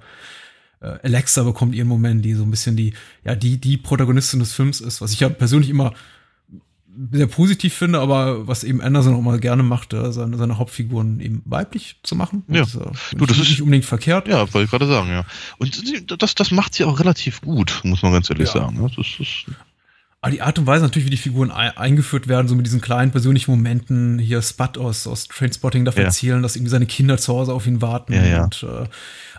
[1.02, 2.94] Alexa bekommt ihren Moment, die so ein bisschen die,
[3.24, 5.92] ja, die, die Protagonistin des Films ist, was ich ja persönlich immer
[7.10, 11.18] sehr positiv finde, aber was eben Anderson auch immer gerne macht, äh, seine, seine Hauptfiguren
[11.18, 12.44] eben weiblich zu machen.
[12.46, 12.60] Ja.
[12.60, 12.84] Das, äh,
[13.16, 14.28] Du, das nicht ist- unbedingt verkehrt.
[14.28, 15.24] Ja, wollte ich gerade sagen, ja.
[15.58, 15.82] Und
[16.22, 18.60] das, das macht sie auch relativ gut, muss man ganz ehrlich Ja.
[18.60, 18.80] sagen.
[18.96, 19.46] Das ist,
[20.24, 22.80] Aber die Art und Weise natürlich, wie die Figuren ei- eingeführt werden, so mit diesen
[22.80, 26.04] kleinen persönlichen Momenten, hier Spud aus, aus Trainspotting darf Ja.
[26.04, 28.44] erzählen, dass irgendwie seine Kinder zu Hause auf ihn warten Ja, ja.
[28.44, 28.86] und äh,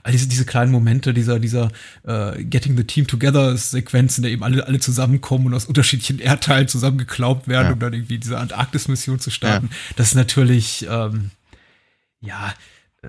[0.04, 1.70] all diese, diese kleinen Momente, dieser, dieser
[2.08, 6.20] äh, Getting the Team Together Sequenz, in der eben alle, alle zusammenkommen und aus unterschiedlichen
[6.20, 9.72] Erdteilen zusammengeklaubt werden, um dann irgendwie diese Antarktis-Mission zu starten.
[9.96, 11.32] Das ist natürlich, ähm,
[12.22, 12.54] ja,
[13.02, 13.08] äh,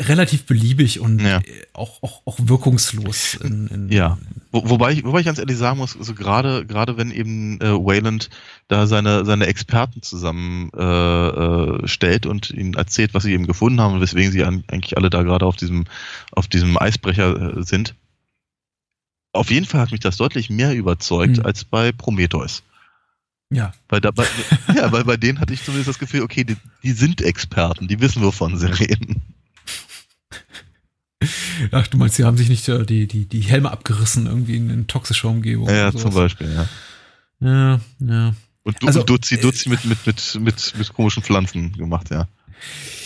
[0.00, 1.38] relativ beliebig und Ja.
[1.38, 3.34] äh, auch, auch, auch wirkungslos.
[3.34, 4.18] In, in, Ja.
[4.52, 7.72] Wo, wobei, ich, wobei ich ganz ehrlich sagen muss, so gerade gerade wenn eben äh,
[7.72, 8.28] Wayland
[8.68, 13.80] da seine seine Experten zusammen äh, äh, stellt und ihnen erzählt, was sie eben gefunden
[13.80, 15.84] haben und weswegen sie an, eigentlich alle da gerade auf diesem
[16.32, 17.94] auf diesem Eisbrecher äh, sind.
[19.32, 21.46] Auf jeden Fall hat mich das deutlich mehr überzeugt Mhm.
[21.46, 22.62] als bei Prometheus.
[23.52, 23.72] ja.
[23.88, 24.26] Weil da, bei,
[24.74, 28.00] ja, weil bei denen hatte ich zumindest das Gefühl, okay, die, die sind Experten, die
[28.00, 29.22] wissen, wovon sie reden.
[31.72, 34.70] Ach, du meinst, sie haben sich nicht äh, die, die, die Helme abgerissen irgendwie in,
[34.70, 35.68] in toxischer Umgebung.
[35.68, 36.14] Ja, zum.
[36.14, 36.68] Beispiel, ja.
[37.40, 38.34] Ja, ja.
[38.62, 42.28] Und, du, Also, Duzi, äh, Duzi mit, mit, mit, mit, mit komischen Pflanzen gemacht, ja.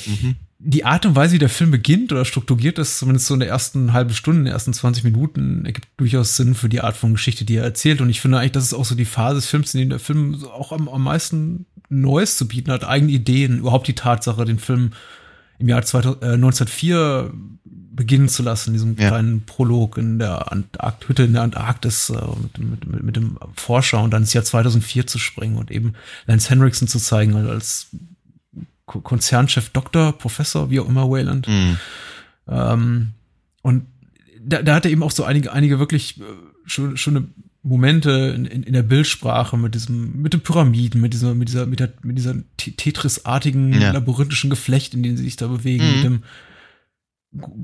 [0.06, 0.36] Mhm.
[0.66, 3.50] Die Art und Weise, wie der Film beginnt oder strukturiert ist, zumindest so in der
[3.50, 7.12] ersten halben Stunde, in den ersten 20 Minuten, ergibt durchaus Sinn für die Art von
[7.12, 8.00] Geschichte, die er erzählt.
[8.00, 9.98] Und ich finde eigentlich, das ist auch so die Phase des Films, in dem der
[9.98, 14.58] Film auch am, am meisten Neues zu bieten hat, eigene Ideen, überhaupt die Tatsache, den
[14.58, 14.92] Film
[15.58, 17.32] im Jahr 2000, äh, 1904
[17.94, 19.08] beginnen zu lassen, diesem Ja.
[19.08, 23.38] kleinen Prolog in der Antarkt Hütte in der Antarktis äh, mit, dem- mit, mit, dem
[23.54, 25.94] Forscher und dann ins Jahr 2004 zu springen und eben
[26.26, 27.88] Lance Henriksen zu zeigen als
[28.86, 31.46] Ko- Konzernchef, Doktor, Professor, wie auch immer, Wayland.
[31.48, 31.76] Mhm.
[32.48, 33.08] Ähm,
[33.62, 33.86] und
[34.46, 36.24] da, da hat er eben auch so einige, einige wirklich äh,
[36.66, 37.28] schöne, schöne
[37.62, 41.64] Momente in, in, in der Bildsprache mit diesem, mit den Pyramiden, mit dieser, mit dieser,
[41.64, 43.92] mit der, mit dieser Te- Tetris-artigen, Ja.
[43.92, 45.94] labyrinthischen Geflecht, in denen sie sich da bewegen, Mhm.
[45.94, 46.22] mit dem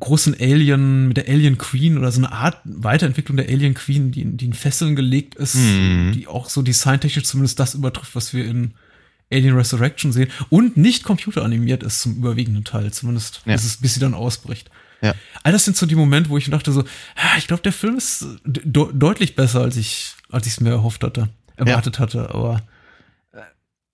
[0.00, 4.22] großen Alien, mit der Alien Queen oder so eine Art Weiterentwicklung der Alien Queen, die,
[4.22, 6.12] in- die in Fesseln gelegt ist, Mhm.
[6.14, 8.72] die auch so designtechnisch zumindest das übertrifft, was wir in
[9.32, 13.52] Alien Resurrection sehen und nicht computeranimiert ist zum überwiegenden Teil, zumindest Ja.
[13.54, 14.70] bis, es, bis sie dann ausbricht.
[15.02, 15.14] Ja.
[15.44, 16.80] All das sind so die Momente, wo ich dachte so,
[17.14, 20.70] ah, ich glaube, der Film ist de deutlich besser, als ich als ich es mir
[20.70, 22.00] erhofft hatte, erwartet ja.
[22.00, 22.62] hatte, aber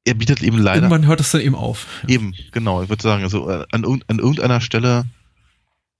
[0.05, 0.77] er bietet eben leider.
[0.83, 1.87] Irgendwann hört es dann eben auf.
[2.07, 2.83] Eben, genau.
[2.83, 5.05] Ich würde sagen, also äh, an, an irgendeiner Stelle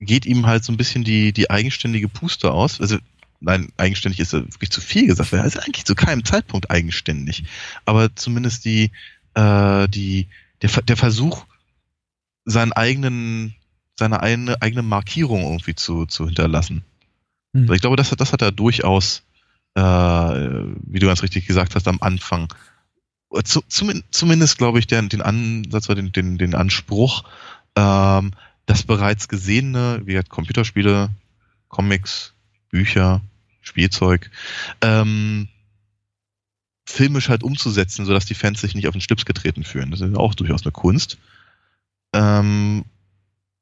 [0.01, 2.81] geht ihm halt so ein bisschen die, die eigenständige Puste aus.
[2.81, 2.99] Also,
[3.41, 7.45] nein, eigenständig ist wirklich zu viel gesagt, weil er ist eigentlich zu keinem Zeitpunkt eigenständig.
[7.85, 8.91] Aber zumindest die,
[9.35, 10.29] äh, die,
[10.63, 11.47] der, der Versuch,
[12.45, 13.55] seinen eigenen,
[13.99, 16.85] seine eigene, eigene Markierung irgendwie zu, zu hinterlassen.
[17.55, 17.73] Hm.
[17.73, 19.23] Ich glaube, das, das hat er durchaus,
[19.75, 22.49] äh, wie du ganz richtig gesagt hast, am Anfang
[23.45, 27.25] zu, zumindest, zumindest glaube ich, den, den Ansatz oder den, den, den Anspruch,
[27.75, 28.33] ähm,
[28.67, 31.11] das bereits Gesehene, wie gesagt, Computerspiele,
[31.69, 32.35] Comics,
[32.71, 33.23] Bücher,
[33.61, 34.31] Spielzeug,
[34.81, 35.49] ähm,
[36.85, 39.91] filmisch halt umzusetzen, sodass die Fans sich nicht auf den Schlips getreten fühlen.
[39.91, 41.19] Das ist auch durchaus eine Kunst.
[42.13, 42.85] Ähm,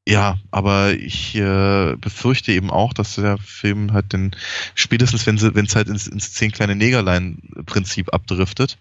[0.06, 4.36] ja, aber ich äh, befürchte eben auch, dass der Film halt den,
[4.74, 8.76] spätestens wenn es halt ins, ins zehn kleine Negerlein-Prinzip abdriftet,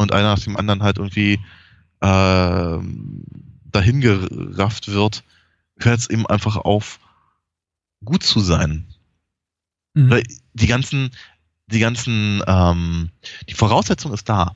[0.00, 1.38] und einer nach dem anderen halt irgendwie
[2.00, 2.78] äh,
[3.72, 5.24] dahin gerafft wird,
[5.78, 7.00] hört es eben einfach auf,
[8.04, 8.86] gut zu sein.
[9.94, 10.10] Mhm.
[10.10, 10.22] Weil
[10.54, 11.10] die ganzen,
[11.66, 13.10] die ganzen, ähm,
[13.48, 14.54] die Voraussetzung ist da,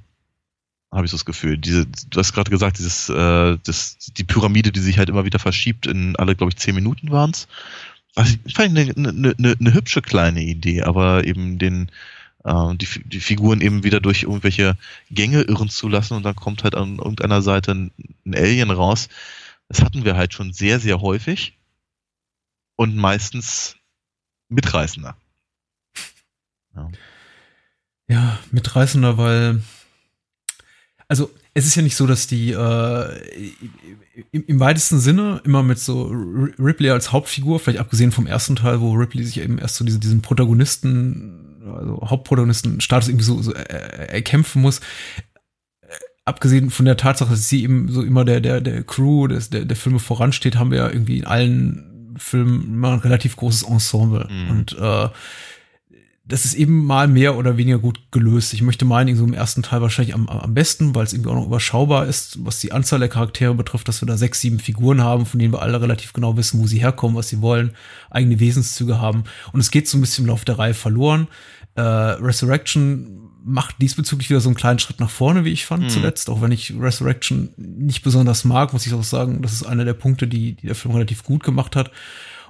[0.92, 1.58] habe ich so das Gefühl.
[1.58, 5.38] Diese, du hast gerade gesagt, dieses, äh, das, die Pyramide, die sich halt immer wieder
[5.38, 7.48] verschiebt, in alle, glaube ich, zehn Minuten waren es.
[8.14, 11.90] Was ich fand eine, eine, eine, eine hübsche kleine Idee, aber eben den,
[12.44, 14.76] äh, die, die Figuren eben wieder durch irgendwelche
[15.10, 17.90] Gänge irren zu lassen und dann kommt halt an irgendeiner Seite ein,
[18.24, 19.08] ein Alien raus.
[19.68, 21.58] Das hatten wir halt schon sehr, sehr häufig
[22.76, 23.76] und meistens
[24.48, 25.16] mitreißender.
[26.74, 26.90] Ja,
[28.08, 29.62] ja mitreißender, weil
[31.08, 33.52] also es ist ja nicht so, dass die äh,
[34.32, 36.08] im, im, weitesten Sinne immer mit so
[36.58, 40.00] Ripley als Hauptfigur, vielleicht abgesehen vom ersten Teil, wo Ripley sich eben erst so diese,
[40.00, 44.80] diesen Protagonisten also Hauptprotagonisten-Status irgendwie so, so erkämpfen muss.
[46.24, 49.64] Abgesehen von der Tatsache, dass sie eben so immer der, der, der Crew des, der,
[49.64, 54.28] der Filme voransteht, haben wir ja irgendwie in allen Filmen immer ein relativ großes Ensemble.
[54.30, 54.50] Mhm.
[54.50, 55.08] Und äh,
[56.26, 58.54] das ist eben mal mehr oder weniger gut gelöst.
[58.54, 61.34] Ich möchte meinen, so im ersten Teil wahrscheinlich am, am besten, weil es irgendwie auch
[61.34, 65.02] noch überschaubar ist, was die Anzahl der Charaktere betrifft, dass wir da sechs, sieben Figuren
[65.02, 67.72] haben, von denen wir alle relativ genau wissen, wo sie herkommen, was sie wollen,
[68.10, 69.24] eigene Wesenszüge haben.
[69.52, 71.28] Und es geht so ein bisschen im Laufe der Reihe verloren.
[71.74, 75.88] Äh, Resurrection macht diesbezüglich wieder so einen kleinen Schritt nach vorne, wie ich fand, mhm.
[75.90, 76.30] zuletzt.
[76.30, 79.92] Auch wenn ich Resurrection nicht besonders mag, muss ich auch sagen, das ist einer der
[79.92, 81.90] Punkte, die, die der Film relativ gut gemacht hat.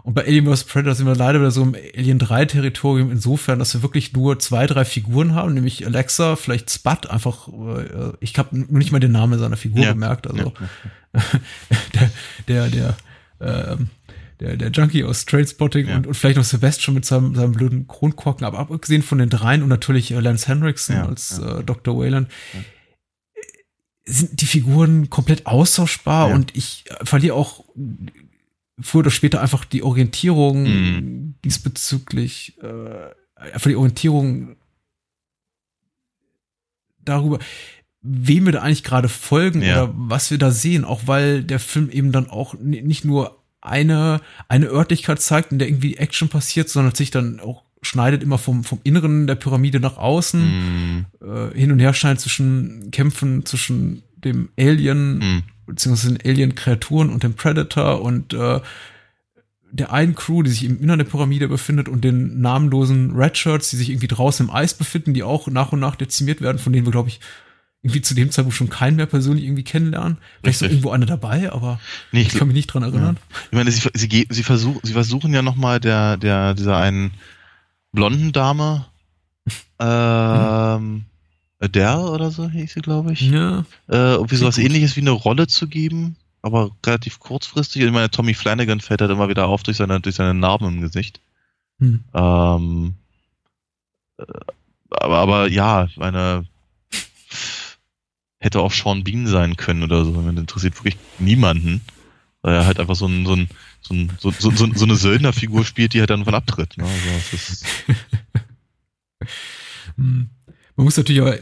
[0.05, 0.65] Und bei Alien vs.
[0.65, 4.39] Predator sind wir leider wieder so im Alien 3 Territorium insofern, dass wir wirklich nur
[4.39, 9.13] zwei, drei Figuren haben, nämlich Alexa, vielleicht Spud, einfach, äh, ich habe nicht mal den
[9.13, 9.93] Namen seiner Figur ja.
[9.93, 10.53] gemerkt, also
[11.15, 11.23] ja.
[12.49, 12.97] der, der,
[13.39, 13.77] der, äh,
[14.41, 15.97] der, der Junkie aus Trainspotting ja.
[15.97, 19.63] und, und vielleicht noch Sebastian mit seinem, seinem blöden Kronkorken, aber abgesehen von den dreien
[19.63, 21.61] und natürlich äh, Lance Henriksen ja, als ja.
[21.61, 21.99] Äh, Dr.
[21.99, 22.29] Wayland,
[24.05, 27.65] sind die Figuren komplett austauschbar und ich verliere auch
[28.81, 31.35] früher oder später einfach die Orientierung mm.
[31.45, 33.11] diesbezüglich, äh,
[33.53, 34.57] einfach die Orientierung
[36.99, 37.39] darüber,
[38.01, 39.85] wem wir da eigentlich gerade folgen ja.
[39.85, 44.21] oder was wir da sehen, auch weil der Film eben dann auch nicht nur eine,
[44.49, 48.65] eine Örtlichkeit zeigt, in der irgendwie Action passiert, sondern sich dann auch schneidet immer vom,
[48.65, 51.07] vom Inneren der Pyramide nach außen, mm.
[51.23, 57.23] äh, hin und her schneidet zwischen Kämpfen zwischen dem Alien mm beziehungsweise den Alien-Kreaturen und
[57.23, 58.61] dem Predator und äh,
[59.73, 63.77] der einen Crew, die sich im Innern der Pyramide befindet und den namenlosen Redshirts, die
[63.77, 66.87] sich irgendwie draußen im Eis befinden, die auch nach und nach dezimiert werden, von denen
[66.87, 67.21] wir, glaube ich,
[67.83, 70.19] irgendwie zu dem Zeitpunkt schon keinen mehr persönlich irgendwie kennenlernen.
[70.41, 71.81] Vielleicht ist irgendwo einer dabei, aber
[72.13, 73.19] nee, ich, ich kann mich nicht dran erinnern.
[73.19, 73.37] Ja.
[73.51, 77.11] Ich meine, sie, sie, sie, versuch, sie versuchen ja nochmal der, der, dieser einen
[77.93, 78.87] blonden Dame,
[79.79, 81.05] ähm,
[81.65, 83.23] Adele oder so hieß sie, glaube ich.
[83.23, 83.61] Ja.
[83.89, 84.65] Äh, irgendwie sowas gut.
[84.65, 87.83] ähnliches wie eine Rolle zu geben, aber relativ kurzfristig.
[87.83, 90.81] Ich meine, Tommy Flanagan fällt halt immer wieder auf durch seine, durch seine Narben im
[90.81, 91.21] Gesicht.
[91.79, 92.05] Hm.
[92.15, 92.95] Ähm,
[94.19, 94.25] äh,
[94.91, 96.47] aber, aber ja, meine
[98.45, 100.13] hätte auch Sean Bean sein können oder so.
[100.13, 101.81] Das interessiert wirklich niemanden.
[102.43, 103.49] Weil er halt einfach so, ein, so, ein,
[103.81, 106.77] so, ein, so, so, so, so eine Söldnerfigur spielt, die halt dann von abtritt.
[106.77, 106.85] Ne?
[106.85, 107.65] Also, das ist
[109.97, 110.29] hm.
[110.77, 111.39] Man muss natürlich aber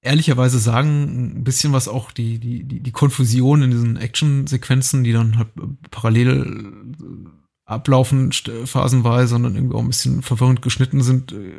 [0.00, 5.12] ehrlicherweise sagen, ein bisschen was auch die, die, die, die Konfusion in diesen Action-Sequenzen, die
[5.12, 5.48] dann halt
[5.90, 7.28] parallel äh,
[7.64, 11.32] ablaufen, phasenweise, sondern irgendwie auch ein bisschen verwirrend geschnitten sind.
[11.32, 11.52] Äh,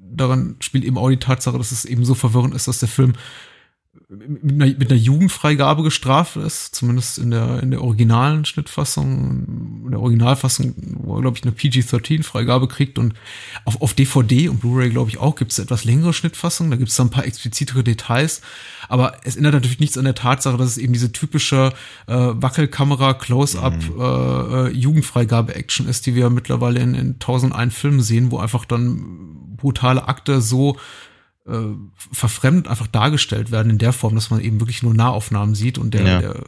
[0.00, 3.12] daran spielt eben auch die Tatsache, dass es eben so verwirrend ist, dass der Film
[4.16, 9.88] mit einer, mit einer Jugendfreigabe gestraft ist, zumindest in der, in der originalen Schnittfassung.
[9.90, 13.14] der Originalfassung, wo er, glaube ich, eine PG-13-Freigabe kriegt und
[13.64, 16.90] auf, auf DVD und Blu-ray, glaube ich, auch gibt es etwas längere Schnittfassungen, da gibt
[16.90, 18.42] es dann ein paar explizitere Details,
[18.88, 21.72] aber es ändert natürlich nichts an der Tatsache, dass es eben diese typische
[22.06, 24.00] äh, Wackelkamera, Close-Up, mhm.
[24.00, 29.56] äh, äh, Jugendfreigabe-Action ist, die wir mittlerweile in, in 1001 Filmen sehen, wo einfach dann
[29.56, 30.76] brutale Akte so
[31.46, 31.74] äh,
[32.12, 35.94] verfremdet einfach dargestellt werden in der Form, dass man eben wirklich nur Nahaufnahmen sieht und
[35.94, 36.20] der, ja.
[36.20, 36.44] der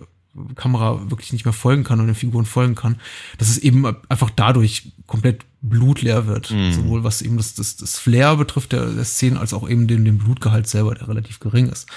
[0.57, 3.01] Kamera wirklich nicht mehr folgen kann und den Figuren folgen kann,
[3.39, 6.51] dass es eben einfach dadurch komplett blutleer wird.
[6.51, 6.73] Mhm.
[6.73, 10.05] Sowohl was eben das, das, das Flair betrifft der, der Szenen, als auch eben den,
[10.05, 11.89] den Blutgehalt selber, der relativ gering ist.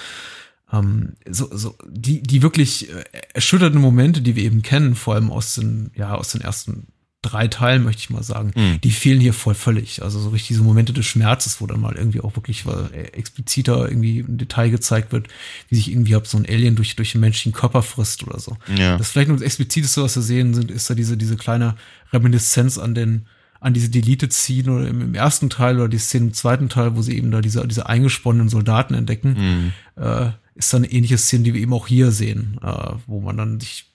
[0.72, 5.30] Ähm, so, so, die, die wirklich äh, erschütternden Momente, die wir eben kennen, vor allem
[5.30, 6.88] aus den, ja, aus den ersten
[7.28, 8.80] drei Teilen, möchte ich mal sagen, mhm.
[8.80, 10.02] die fehlen hier voll völlig.
[10.02, 13.88] Also so richtig diese Momente des Schmerzes, wo dann mal irgendwie auch wirklich äh, expliziter
[13.88, 15.28] irgendwie ein Detail gezeigt wird,
[15.68, 18.56] wie sich irgendwie ob so ein Alien durch, durch den menschlichen Körper frisst oder so.
[18.76, 18.96] Ja.
[18.96, 21.76] Das vielleicht nur das Expliziteste, was wir sehen, sind, ist da diese, diese kleine
[22.12, 23.26] Reminiszenz an den,
[23.60, 26.96] an diese Deleted Scene oder im, im, ersten Teil oder die Szene im zweiten Teil,
[26.96, 30.02] wo sie eben da diese, diese eingesponnenen Soldaten entdecken, mhm.
[30.02, 33.36] äh, ist dann eine ähnliche Szene, die wir eben auch hier sehen, äh, wo man
[33.36, 33.87] dann sich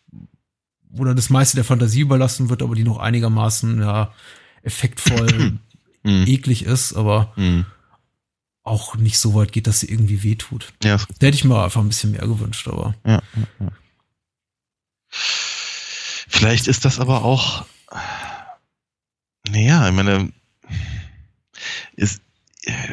[0.94, 4.14] wo dann das meiste der Fantasie überlassen wird, aber die noch einigermaßen ja
[4.62, 5.58] effektvoll
[6.04, 6.26] mm.
[6.28, 7.62] eklig ist, aber mm.
[8.64, 10.72] auch nicht so weit geht, dass sie irgendwie wehtut.
[10.84, 10.98] Ja.
[10.98, 12.96] Da hätte ich mir einfach ein bisschen mehr gewünscht, aber.
[13.06, 13.68] Ja, ja, ja.
[16.28, 17.66] Vielleicht ist das aber auch,
[19.48, 20.32] naja, ich meine,
[21.96, 22.22] ist,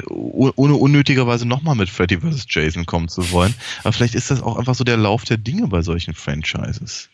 [0.09, 2.47] ohne unnötigerweise nochmal mit Freddy vs.
[2.49, 3.55] Jason kommen zu wollen.
[3.81, 7.09] Aber vielleicht ist das auch einfach so der Lauf der Dinge bei solchen Franchises.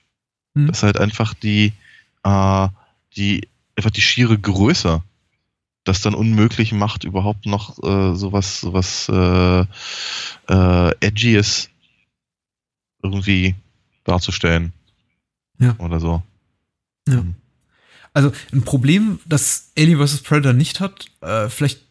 [0.57, 0.67] Hm.
[0.67, 1.73] Das ist halt einfach die,
[2.25, 2.69] äh,
[3.17, 5.03] die, einfach die schiere Größe
[5.87, 9.61] das dann unmöglich macht, überhaupt noch äh, sowas, sowas äh,
[10.49, 11.71] äh, Edgyes
[13.03, 13.55] irgendwie
[14.05, 14.73] darzustellen.
[15.59, 15.77] Ja.
[15.79, 16.23] Oder so.
[17.09, 17.19] Ja.
[17.19, 17.37] Hm.
[18.13, 20.23] Also ein Problem, das Alien vs.
[20.23, 21.83] Predator nicht hat, äh, vielleicht,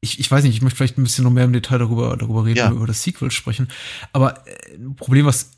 [0.00, 2.44] ich, ich weiß nicht, ich möchte vielleicht ein bisschen noch mehr im Detail darüber, darüber
[2.46, 2.70] reden, ja.
[2.70, 3.68] über das Sequel sprechen,
[4.12, 5.50] aber äh, ein Problem, was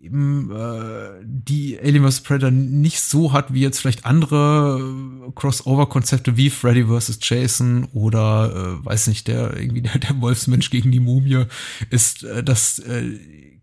[0.00, 2.20] eben äh, die Alien vs.
[2.20, 7.18] Predator nicht so hat wie jetzt vielleicht andere äh, Crossover-Konzepte wie Freddy vs.
[7.22, 11.44] Jason oder äh, weiß nicht, der irgendwie der, der Wolfsmensch gegen die Mumie
[11.90, 13.18] ist, äh, dass äh,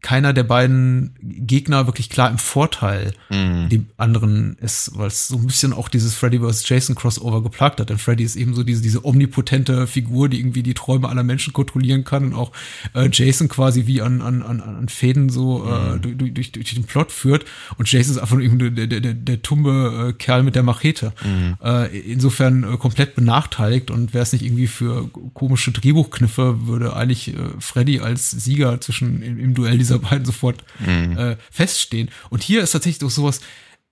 [0.06, 3.70] keiner der beiden Gegner wirklich klar im Vorteil mhm.
[3.70, 6.70] dem anderen ist, weil es so ein bisschen auch dieses Freddy vs.
[6.70, 7.90] Jason Crossover geplagt hat.
[7.90, 11.54] Denn Freddy ist eben so diese, diese omnipotente Figur, die irgendwie die Träume aller Menschen
[11.54, 12.52] kontrollieren kann und auch
[12.94, 15.96] äh, Jason quasi wie an, an, an, an Fäden so äh, mhm.
[15.96, 17.46] äh, durch, durch, durch den Plot führt.
[17.80, 21.14] Und Jason ist einfach nur der, der, der, der tumbe äh, Kerl mit der Machete.
[21.26, 21.58] Mhm.
[21.64, 27.30] Äh, insofern äh, komplett benachteiligt und wäre es nicht irgendwie für komische Drehbuchkniffe, würde eigentlich
[27.30, 31.18] äh, Freddy als Sieger zwischen im, im Duell dieser beiden sofort mhm.
[31.18, 32.10] äh, feststehen.
[32.30, 33.42] Und hier ist tatsächlich doch sowas,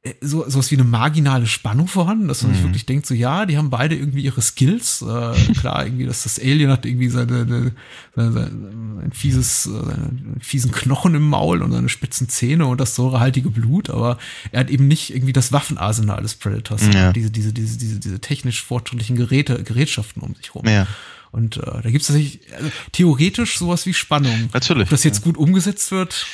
[0.04, 2.56] äh, so, sowas wie eine marginale Spannung vorhanden, dass man mhm.
[2.56, 5.02] sich wirklich denkt, so ja, die haben beide irgendwie ihre Skills.
[5.02, 7.72] Äh, klar, irgendwie, dass das Alien hat irgendwie seine, seine,
[8.16, 8.52] seine,
[9.02, 13.50] ein fieses, äh, seine fiesen Knochen im Maul und seine spitzen Zähne und das säurehaltige
[13.50, 14.18] Blut, aber
[14.52, 17.14] er hat eben nicht irgendwie das Waffenarsenal des Predators, ja.
[17.14, 20.68] diese, diese, diese, diese, diese technisch fortschrittlichen Geräte, Gerätschaften um sich rum.
[20.68, 20.86] Ja.
[21.34, 24.50] Und äh, da gibt es tatsächlich also, theoretisch sowas wie Spannung.
[24.54, 24.84] Natürlich.
[24.84, 25.24] Ob das jetzt ja.
[25.24, 26.28] gut umgesetzt wird,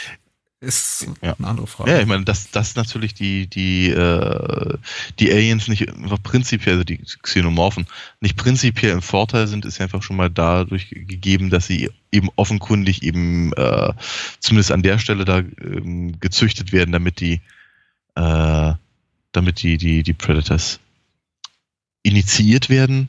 [0.59, 1.35] ist ja.
[1.39, 1.91] eine andere Frage.
[1.91, 4.77] Ja, ich meine, dass, dass natürlich die, die, äh,
[5.17, 7.87] die Aliens nicht einfach prinzipiell, also die Xenomorphen,
[8.19, 13.01] nicht prinzipiell im Vorteil sind, ist einfach schon mal dadurch gegeben, dass sie eben offenkundig
[13.03, 13.93] eben äh,
[14.41, 17.39] zumindest an der Stelle da ähm, gezüchtet werden, damit die,
[18.15, 18.73] äh,
[19.31, 20.81] damit die, die, die Predators
[22.03, 23.07] initiiert werden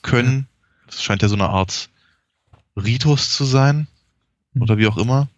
[0.00, 0.46] können.
[0.88, 1.88] Das scheint ja so eine Art
[2.76, 3.86] Ritus zu sein.
[4.52, 4.62] Mhm.
[4.62, 5.28] Oder wie auch immer.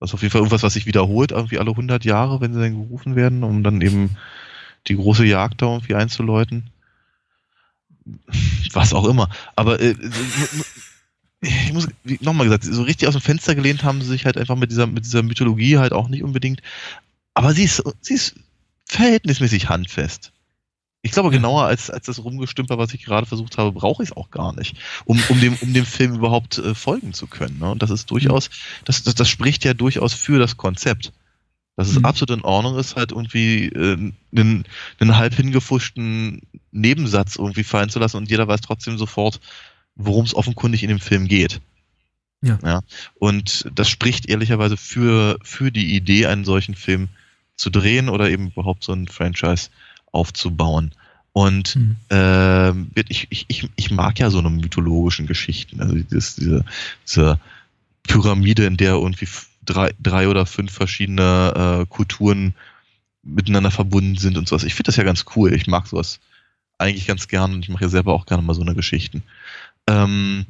[0.00, 2.60] Das ist auf jeden Fall irgendwas, was sich wiederholt, irgendwie alle 100 Jahre, wenn sie
[2.60, 4.16] dann gerufen werden, um dann eben
[4.88, 6.70] die große Jagd da irgendwie einzuläuten.
[8.72, 9.30] Was auch immer.
[9.56, 9.96] Aber äh,
[11.40, 11.88] ich muss
[12.20, 14.86] nochmal gesagt, so richtig aus dem Fenster gelehnt haben sie sich halt einfach mit dieser,
[14.86, 16.60] mit dieser Mythologie halt auch nicht unbedingt.
[17.34, 18.36] Aber sie ist, sie ist
[18.86, 20.32] verhältnismäßig handfest.
[21.06, 24.16] Ich glaube, genauer als, als das Rumgestümper, was ich gerade versucht habe, brauche ich es
[24.16, 27.60] auch gar nicht, um, um, dem, um dem Film überhaupt äh, folgen zu können.
[27.60, 27.70] Ne?
[27.70, 28.50] Und das ist durchaus,
[28.84, 31.12] das, das, das spricht ja durchaus für das Konzept.
[31.76, 32.06] Dass es mhm.
[32.06, 34.64] absolut in Ordnung ist, halt irgendwie äh, einen,
[34.98, 36.42] einen halb hingefuschten
[36.72, 39.40] Nebensatz irgendwie fallen zu lassen und jeder weiß trotzdem sofort,
[39.94, 41.60] worum es offenkundig in dem Film geht.
[42.42, 42.58] Ja.
[42.64, 42.80] ja.
[43.14, 47.08] Und das spricht ehrlicherweise für, für die Idee, einen solchen Film
[47.56, 49.70] zu drehen oder eben überhaupt so ein Franchise
[50.16, 50.92] aufzubauen.
[51.32, 51.96] Und mhm.
[52.10, 52.70] äh,
[53.08, 55.80] ich, ich, ich mag ja so eine mythologischen Geschichten.
[55.80, 56.64] Also dieses, diese,
[57.06, 57.38] diese
[58.04, 59.28] Pyramide, in der irgendwie
[59.64, 62.54] drei, drei oder fünf verschiedene äh, Kulturen
[63.22, 64.64] miteinander verbunden sind und sowas.
[64.64, 65.52] Ich finde das ja ganz cool.
[65.52, 66.20] Ich mag sowas
[66.78, 69.22] eigentlich ganz gern und ich mache ja selber auch gerne mal so eine Geschichten.
[69.86, 70.46] Ähm,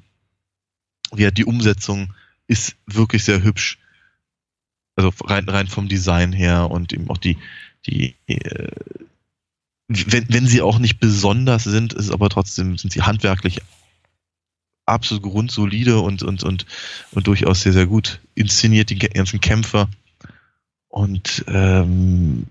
[1.14, 2.14] ja, die Umsetzung
[2.46, 3.78] ist wirklich sehr hübsch.
[4.96, 7.36] Also rein, rein vom Design her und eben auch die,
[7.86, 8.68] die, äh,
[9.88, 13.60] wenn, wenn sie auch nicht besonders sind, ist aber trotzdem, sind sie handwerklich
[14.84, 16.66] absolut grundsolide und, und, und,
[17.12, 19.88] und durchaus sehr, sehr gut inszeniert, die ganzen Kämpfer.
[20.88, 22.46] Und ähm,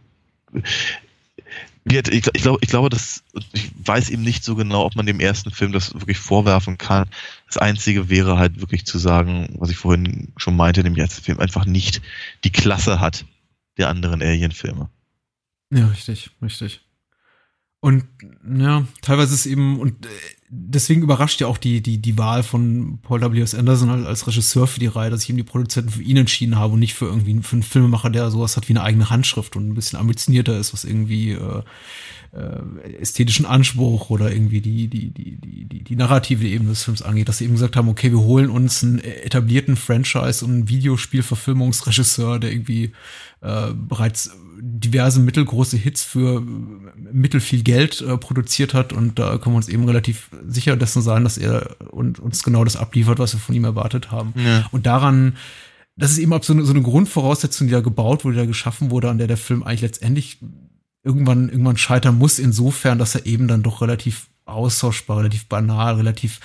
[1.88, 5.52] ich, glaube, ich glaube, dass ich weiß eben nicht so genau, ob man dem ersten
[5.52, 7.10] Film das wirklich vorwerfen kann.
[7.48, 11.40] Das Einzige wäre halt wirklich zu sagen, was ich vorhin schon meinte, dem ersten Film
[11.40, 12.02] einfach nicht
[12.44, 13.26] die Klasse hat
[13.78, 14.90] der anderen Alien-Filme.
[15.72, 16.85] Ja, richtig, richtig.
[17.86, 18.06] Und
[18.58, 20.10] ja, teilweise ist eben, und äh,
[20.50, 23.54] deswegen überrascht ja auch die, die, die Wahl von Paul W.S.
[23.54, 26.74] Anderson als Regisseur für die Reihe, dass ich eben die Produzenten für ihn entschieden habe
[26.74, 29.70] und nicht für irgendwie für einen Filmemacher, der sowas hat wie eine eigene Handschrift und
[29.70, 31.62] ein bisschen ambitionierter ist, was irgendwie äh,
[32.36, 37.02] äh, ästhetischen Anspruch oder irgendwie die, die, die, die, die, die narrative Ebene des Films
[37.02, 40.70] angeht, dass sie eben gesagt haben, okay, wir holen uns einen etablierten Franchise und einen
[40.70, 42.92] Videospielverfilmungsregisseur, der irgendwie
[43.42, 46.42] äh, bereits diverse mittelgroße Hits für
[47.12, 51.24] mittelfiel Geld äh, produziert hat und da können wir uns eben relativ sicher dessen sein,
[51.24, 54.34] dass er und, uns genau das abliefert, was wir von ihm erwartet haben.
[54.36, 54.66] Ja.
[54.72, 55.38] Und daran,
[55.96, 58.46] das ist eben auch so eine, so eine Grundvoraussetzung, die da gebaut wurde, die da
[58.46, 60.40] geschaffen wurde, an der der Film eigentlich letztendlich
[61.06, 66.40] irgendwann, irgendwann scheitern muss, insofern, dass er eben dann doch relativ austauschbar, relativ banal, relativ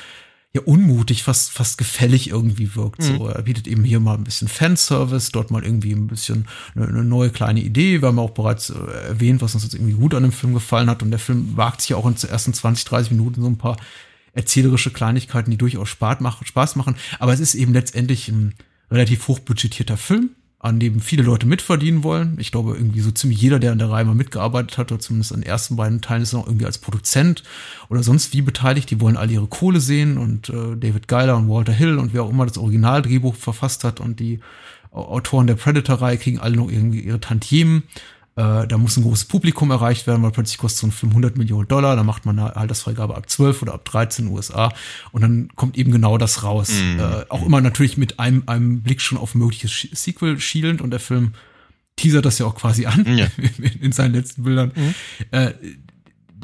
[0.52, 3.02] ja unmutig, fast fast gefällig irgendwie wirkt.
[3.02, 3.18] Mhm.
[3.18, 6.88] So, er bietet eben hier mal ein bisschen Fanservice, dort mal irgendwie ein bisschen eine,
[6.88, 8.02] eine neue kleine Idee.
[8.02, 10.90] Wir haben auch bereits äh, erwähnt, was uns jetzt irgendwie gut an dem Film gefallen
[10.90, 11.02] hat.
[11.02, 13.58] Und der Film wagt sich ja auch in den ersten 20, 30 Minuten so ein
[13.58, 13.76] paar
[14.32, 15.88] erzählerische Kleinigkeiten, die durchaus.
[15.88, 16.20] Spaß
[16.76, 16.96] machen.
[17.20, 18.54] Aber es ist eben letztendlich ein
[18.90, 20.30] relativ hochbudgetierter Film
[20.62, 22.36] an dem viele Leute mitverdienen wollen.
[22.38, 25.32] Ich glaube, irgendwie so ziemlich jeder, der an der Reihe mal mitgearbeitet hat, oder zumindest
[25.32, 27.42] an den ersten beiden Teilen, ist noch irgendwie als Produzent
[27.88, 28.90] oder sonst wie beteiligt.
[28.90, 32.24] Die wollen alle ihre Kohle sehen und äh, David Geiler und Walter Hill und wer
[32.24, 34.40] auch immer das Originaldrehbuch verfasst hat und die
[34.92, 37.84] Autoren der Predator-Reihe kriegen alle noch irgendwie ihre Tantiemen.
[38.36, 41.36] Äh, da muss ein großes Publikum erreicht werden, weil plötzlich kostet so ein Film 100
[41.36, 41.96] Millionen Dollar.
[41.96, 44.72] Da macht man eine Altersfreigabe ab 12 oder ab 13 in den USA.
[45.12, 46.70] Und dann kommt eben genau das raus.
[46.70, 47.00] Mhm.
[47.00, 50.80] Äh, auch immer natürlich mit einem, einem Blick schon auf mögliches Sequel schielend.
[50.80, 51.32] Und der Film
[51.96, 53.26] teasert das ja auch quasi an ja.
[53.80, 54.72] in seinen letzten Bildern.
[54.74, 54.94] Mhm.
[55.32, 55.52] Äh,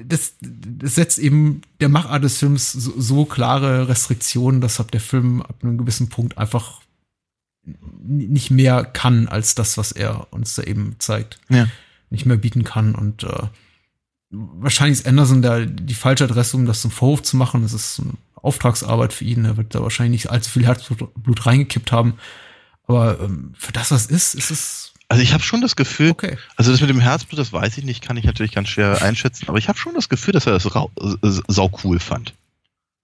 [0.05, 5.01] das, das setzt eben der Machart des Films so, so klare Restriktionen, dass ab der
[5.01, 6.81] Film ab einem gewissen Punkt einfach
[8.03, 11.39] nicht mehr kann als das, was er uns da eben zeigt.
[11.49, 11.67] Ja.
[12.11, 12.95] Nicht mehr bieten kann.
[12.95, 13.43] Und äh,
[14.31, 17.63] wahrscheinlich ist Anderson da die falsche Adresse, um das zum Vorwurf zu machen.
[17.63, 19.45] Das ist eine Auftragsarbeit für ihn.
[19.45, 22.15] Er wird da wahrscheinlich nicht allzu viel Herzblut reingekippt haben.
[22.87, 24.93] Aber ähm, für das, was ist, ist es.
[25.09, 26.37] Also ich habe schon das Gefühl, okay.
[26.57, 29.49] also das mit dem Herzblut, das weiß ich nicht, kann ich natürlich ganz schwer einschätzen,
[29.49, 30.69] aber ich habe schon das Gefühl, dass er das
[31.47, 32.35] sau cool fand.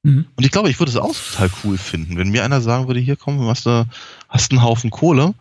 [0.02, 0.26] Mhm.
[0.34, 3.00] Und ich glaube, ich würde es auch total cool finden, wenn mir einer sagen würde,
[3.00, 3.86] hier komm, hast du
[4.28, 5.34] hast einen Haufen Kohle,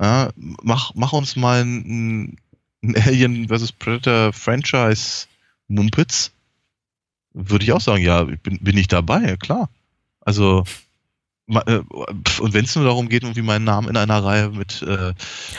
[0.00, 2.36] ja, mach, mach uns mal ein,
[2.82, 3.72] Alien vs.
[3.72, 5.26] Predator Franchise
[5.68, 6.32] Mumpitz.
[7.34, 9.70] Würde ich auch sagen, ja, bin, bin ich dabei, klar.
[10.20, 10.64] Also,
[11.48, 11.80] äh,
[12.40, 15.14] und wenn es nur darum geht, irgendwie meinen Namen in einer Reihe mit, äh,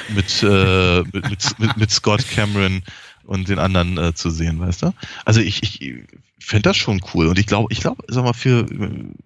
[0.10, 2.84] mit, äh, mit, mit, mit Scott Cameron
[3.26, 4.94] und den anderen äh, zu sehen, weißt du?
[5.26, 6.06] Also ich, ich
[6.40, 7.28] fände das schon cool.
[7.28, 8.66] Und ich glaube, ich glaube, sag mal, für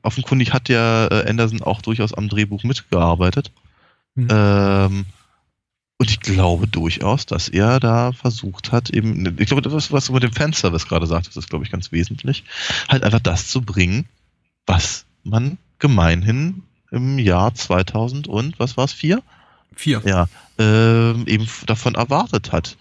[0.04, 3.52] offenkundig hat ja äh, Anderson auch durchaus am Drehbuch mitgearbeitet.
[4.16, 4.28] Mhm.
[4.30, 5.06] Ähm,
[6.00, 10.14] und ich glaube durchaus, dass er da versucht hat, eben, ich glaube, das, was du
[10.14, 12.44] mit dem Fanservice gerade sagtest, ist, glaube ich, ganz wesentlich,
[12.88, 14.06] halt einfach das zu bringen,
[14.68, 19.24] was man gemeinhin im Jahr 2000 und, was war es, vier?
[19.76, 20.02] Vier.
[20.06, 20.28] Ja,
[20.60, 22.78] ähm, eben davon erwartet hat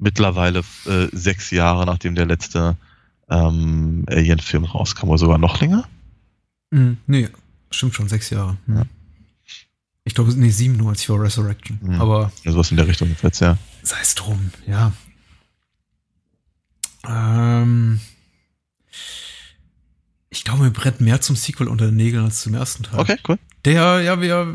[0.00, 2.76] mittlerweile äh, sechs Jahre, nachdem der letzte
[3.28, 5.86] ähm, Alien-Film rauskam, oder sogar noch länger?
[6.70, 7.28] Mm, nee,
[7.70, 8.56] stimmt schon, sechs Jahre.
[8.66, 8.82] Ja.
[10.04, 11.78] Ich glaube, nee, sieben nur als für Resurrection.
[11.82, 12.00] Mhm.
[12.00, 12.32] Aber.
[12.42, 13.58] Ja, sowas in der Richtung jetzt, ja.
[13.82, 14.92] Sei es drum, ja.
[17.06, 18.00] Ähm,
[20.30, 23.00] ich glaube, mir brennt mehr zum Sequel unter den Nägeln als zum ersten Teil.
[23.00, 24.46] Okay, cool der ja, ja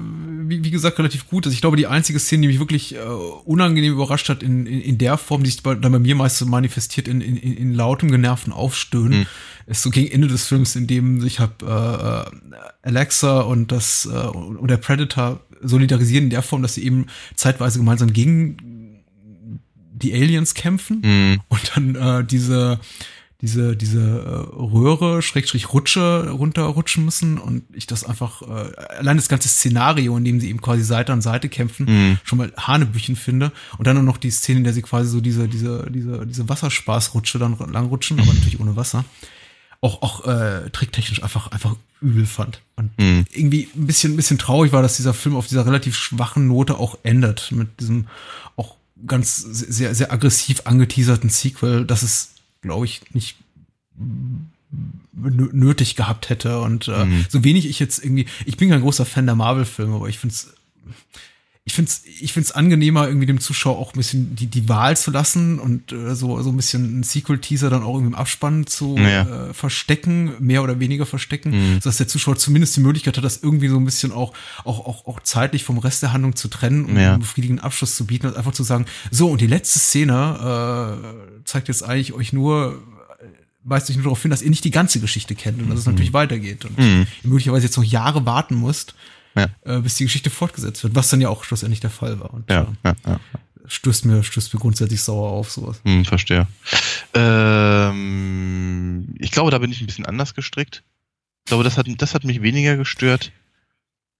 [0.47, 1.53] wie, wie gesagt, relativ gut ist.
[1.53, 4.97] Ich glaube, die einzige Szene, die mich wirklich äh, unangenehm überrascht hat, in, in, in
[4.97, 8.09] der Form, die sich bei, dann bei mir meist so manifestiert, in, in, in lautem,
[8.09, 9.25] genervten Aufstöhnen, mhm.
[9.67, 12.25] ist so gegen Ende des Films, in dem sich hab äh, äh,
[12.81, 17.05] Alexa und das äh, und der Predator solidarisieren in der Form, dass sie eben
[17.35, 19.03] zeitweise gemeinsam gegen
[19.93, 21.41] die Aliens kämpfen mhm.
[21.47, 22.79] und dann äh, diese
[23.45, 29.29] diese, diese äh, Röhre, Schrägstrich Rutsche runterrutschen müssen und ich das einfach, äh, allein das
[29.29, 32.17] ganze Szenario, in dem sie eben quasi Seite an Seite kämpfen, Mhm.
[32.23, 33.51] schon mal Hanebüchen finde.
[33.77, 36.49] Und dann auch noch die Szene, in der sie quasi so diese, diese, diese, diese
[36.49, 39.05] Wasserspaßrutsche dann langrutschen, aber natürlich ohne Wasser.
[39.81, 42.61] Auch, auch äh, tricktechnisch einfach, einfach übel fand.
[42.75, 43.25] Und Mhm.
[43.31, 46.77] irgendwie ein bisschen, ein bisschen traurig war, dass dieser Film auf dieser relativ schwachen Note
[46.77, 47.51] auch endet.
[47.51, 48.07] Mit diesem
[48.55, 48.75] auch
[49.05, 52.31] ganz sehr, sehr aggressiv angeteaserten Sequel, dass es,
[52.65, 53.37] glaube ich, nicht
[53.97, 56.59] nö- nötig gehabt hätte.
[56.61, 57.25] Und äh, Mhm.
[57.29, 60.33] so wenig ich jetzt irgendwie, ich bin kein großer Fan der Marvel-Filme, aber ich finde
[60.33, 60.53] es
[61.67, 64.95] ich finde es ich find's angenehmer, irgendwie dem Zuschauer auch ein bisschen die, die Wahl
[64.95, 68.67] zu lassen und äh, so, so ein bisschen ein Sequel-Teaser dann auch irgendwie im Abspann
[68.67, 69.47] zu Ja.
[69.49, 71.81] äh, verstecken, mehr oder weniger verstecken, Mhm.
[71.81, 75.07] sodass der Zuschauer zumindest die Möglichkeit hat, das irgendwie so ein bisschen auch, auch, auch,
[75.07, 77.13] auch zeitlich vom Rest der Handlung zu trennen und Ja.
[77.13, 81.01] einen befriedigenden Abschluss zu bieten und einfach zu sagen, so, und die letzte Szene
[81.41, 82.79] äh, zeigt jetzt eigentlich euch nur,
[83.19, 83.25] äh,
[83.63, 85.85] weist euch nur darauf hin, dass ihr nicht die ganze Geschichte kennt und dass es
[85.87, 87.07] natürlich weitergeht und Mhm.
[87.23, 88.93] ihr möglicherweise jetzt noch Jahre warten musst,
[89.35, 89.49] Ja.
[89.63, 92.33] äh, bis die Geschichte fortgesetzt wird, was dann ja auch schlussendlich der Fall war.
[92.33, 93.19] Und Ja, äh, ja, ja.
[93.65, 95.81] stößt mir, stößt mir grundsätzlich sauer auf sowas.
[95.83, 96.47] Hm, verstehe.
[97.85, 100.83] Ähm, ich glaube, da bin ich ein bisschen anders gestrickt.
[101.45, 103.31] Ich glaube, das hat, das hat mich weniger gestört.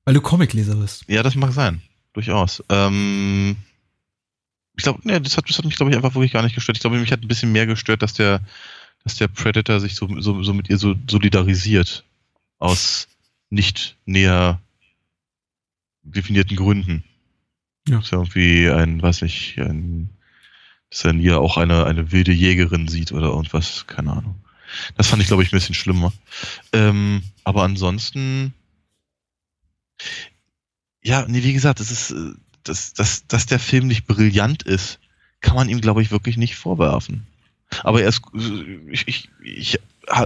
[0.06, 1.06] Weil du Comicleser bist.
[1.08, 1.82] Ja, das mag sein.
[2.14, 2.64] Durchaus.
[2.70, 3.56] Ähm,
[4.78, 6.78] ich glaube, nee, das hat, das hat mich, glaube ich, einfach wirklich gar nicht gestört.
[6.78, 8.42] Ich glaube, mich hat ein bisschen mehr gestört, dass der,
[9.04, 12.04] dass der Predator sich so, so, so mit ihr so solidarisiert.
[12.60, 13.08] Aus
[13.50, 14.60] nicht näher
[16.06, 17.04] definierten Gründen.
[17.88, 18.00] Ja.
[18.00, 20.10] Dass er irgendwie ein, weiß nicht, ein,
[20.90, 24.36] dass er in ihr auch eine, eine wilde Jägerin sieht oder irgendwas, keine Ahnung.
[24.98, 26.12] Das fand ich, glaube ich, ein bisschen schlimmer.
[26.74, 28.54] Ähm, aber ansonsten,
[31.04, 32.34] ja, nee, wie gesagt, das ist, äh,
[32.64, 35.00] dass, dass, dass der Film nicht brillant ist,
[35.42, 37.28] kann man ihm, glaube ich, wirklich nicht vorwerfen.
[37.84, 39.80] Aber er ist, äh, ich, ich, ich,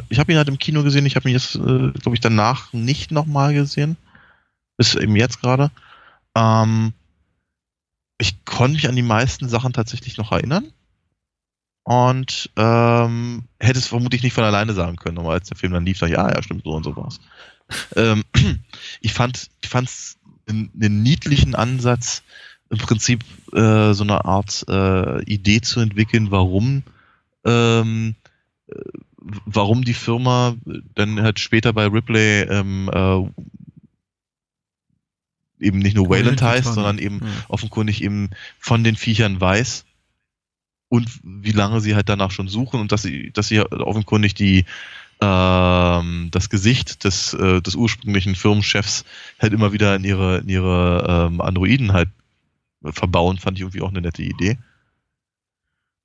[0.09, 2.73] ich habe ihn halt im Kino gesehen, ich habe ihn jetzt, äh, glaube ich, danach
[2.73, 3.97] nicht nochmal gesehen.
[4.79, 5.71] Bis eben jetzt gerade.
[6.35, 6.93] Ähm,
[8.17, 10.71] ich konnte mich an die meisten Sachen tatsächlich noch erinnern.
[11.83, 15.85] Und ähm, hätte es vermutlich nicht von alleine sagen können, aber als der Film dann
[15.85, 17.19] lief, dachte ich, ja, ja, stimmt, so und so war's.
[17.97, 18.23] Ähm,
[19.01, 19.49] ich fand,
[20.47, 22.23] einen, einen niedlichen Ansatz,
[22.69, 26.83] im Prinzip äh, so eine Art äh, Idee zu entwickeln, warum
[27.43, 28.15] ähm,
[28.67, 28.75] äh,
[29.45, 30.55] warum die Firma
[30.95, 33.29] dann halt später bei Ripley ähm, äh,
[35.59, 36.75] eben nicht nur Wayland heißt, Titanic.
[36.75, 37.27] sondern eben Ja.
[37.49, 38.29] offenkundig eben
[38.59, 39.85] von den Viechern weiß
[40.89, 44.65] und wie lange sie halt danach schon suchen und dass sie, dass sie offenkundig die
[45.21, 49.03] ähm, das Gesicht des, äh, des ursprünglichen Firmenchefs
[49.39, 52.09] halt immer wieder in ihre, in ihre ähm, Androiden halt
[52.81, 54.57] verbauen, fand ich irgendwie auch eine nette Idee.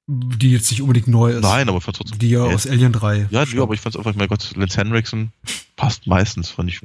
[0.06, 1.42] Die jetzt nicht unbedingt neu ist.
[1.42, 2.18] Nein, aber ich fand trotzdem.
[2.18, 3.28] Die ja aus Alien 3.
[3.30, 5.32] Ja, ja, aber ich fand's einfach, mein Gott, Lance Henriksen
[5.76, 6.82] passt meistens, fand ich.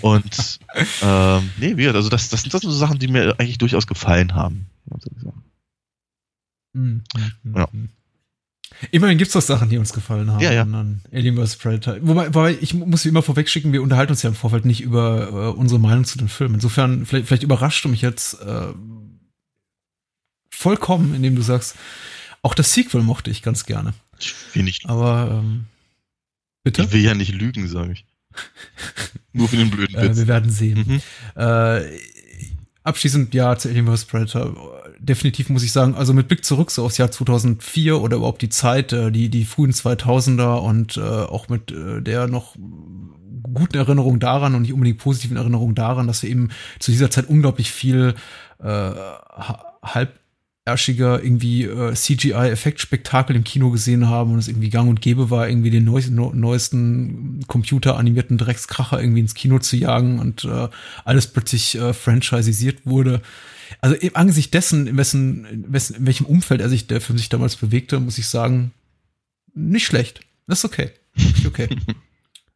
[0.00, 0.60] Und
[1.02, 3.58] ähm, nee, wie gesagt, also das, das sind das sind so Sachen, die mir eigentlich
[3.58, 4.66] durchaus gefallen haben.
[6.72, 7.02] Mhm.
[7.54, 7.68] Ja.
[8.92, 10.40] Immerhin gibt's doch Sachen, die uns gefallen haben.
[10.40, 10.62] Ja, ja.
[10.62, 11.56] an- Alien vs.
[11.56, 11.96] Predator.
[12.00, 15.28] Wobei, wobei, ich muss wie immer vorwegschicken, wir unterhalten uns ja im Vorfeld nicht über
[15.28, 16.54] äh, unsere Meinung zu dem Film.
[16.54, 18.68] Insofern, vielleicht, vielleicht überrascht du mich jetzt äh,
[20.50, 21.74] vollkommen, indem du sagst,
[22.42, 23.94] auch das Sequel mochte ich ganz gerne.
[24.18, 25.64] Ich will, nicht, Aber ähm,
[26.64, 26.82] bitte?
[26.82, 28.04] ich will ja nicht lügen, sage ich.
[29.32, 30.16] Nur für den blöden Äh, Witz.
[30.18, 30.84] wir werden sehen.
[31.36, 31.40] Mhm.
[31.42, 31.98] Äh,
[32.82, 34.04] abschließend ja zu Alien vs.
[34.06, 34.82] Predator.
[34.98, 38.48] Definitiv muss ich sagen, also mit Blick zurück so aufs Jahr 2004 oder überhaupt die
[38.50, 42.56] Zeit, äh, die, die frühen 2000er und äh, auch mit äh, der noch
[43.42, 47.26] guten Erinnerung daran und nicht unbedingt positiven Erinnerung daran, dass wir eben zu dieser Zeit
[47.28, 48.14] unglaublich viel
[48.60, 49.64] äh, ha-
[50.66, 55.48] halbärschiger irgendwie äh, CGI-Effektspektakel im Kino gesehen haben und es irgendwie gang und gäbe war,
[55.48, 60.68] irgendwie den neuesten, neu- neuesten computeranimierten Dreckskracher irgendwie ins Kino zu jagen und äh,
[61.04, 63.22] alles plötzlich äh, franchisisiert wurde.
[63.80, 67.18] Also im Angesicht dessen, in, wessen, in, wessen, in welchem Umfeld er sich, der Film
[67.18, 68.72] sich damals bewegte, muss ich sagen,
[69.54, 70.20] nicht schlecht.
[70.46, 70.90] Das ist okay.
[71.46, 71.68] Okay.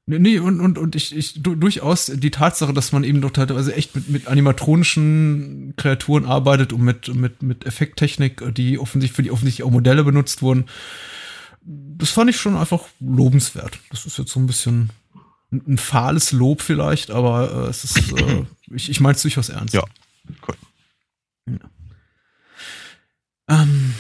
[0.07, 3.31] Nee, Nee, und, und, und ich, ich du, durchaus die Tatsache, dass man eben doch
[3.31, 9.23] teilweise echt mit, mit animatronischen Kreaturen arbeitet und mit, mit, mit Effekttechnik, die offensichtlich für
[9.23, 10.67] die offensichtlich auch Modelle benutzt wurden,
[11.63, 13.79] das fand ich schon einfach lobenswert.
[13.91, 14.91] Das ist jetzt so ein bisschen
[15.51, 18.45] ein, ein fahles Lob vielleicht, aber äh, es ist, äh,
[18.75, 19.73] ich, ich meine es durchaus ernst.
[19.73, 19.85] Ja,
[20.47, 20.57] cool.
[23.49, 23.95] Ähm,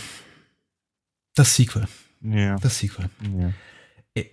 [1.34, 1.86] das Sequel.
[2.20, 2.56] Ja.
[2.58, 3.08] Das Sequel.
[3.38, 3.52] ja.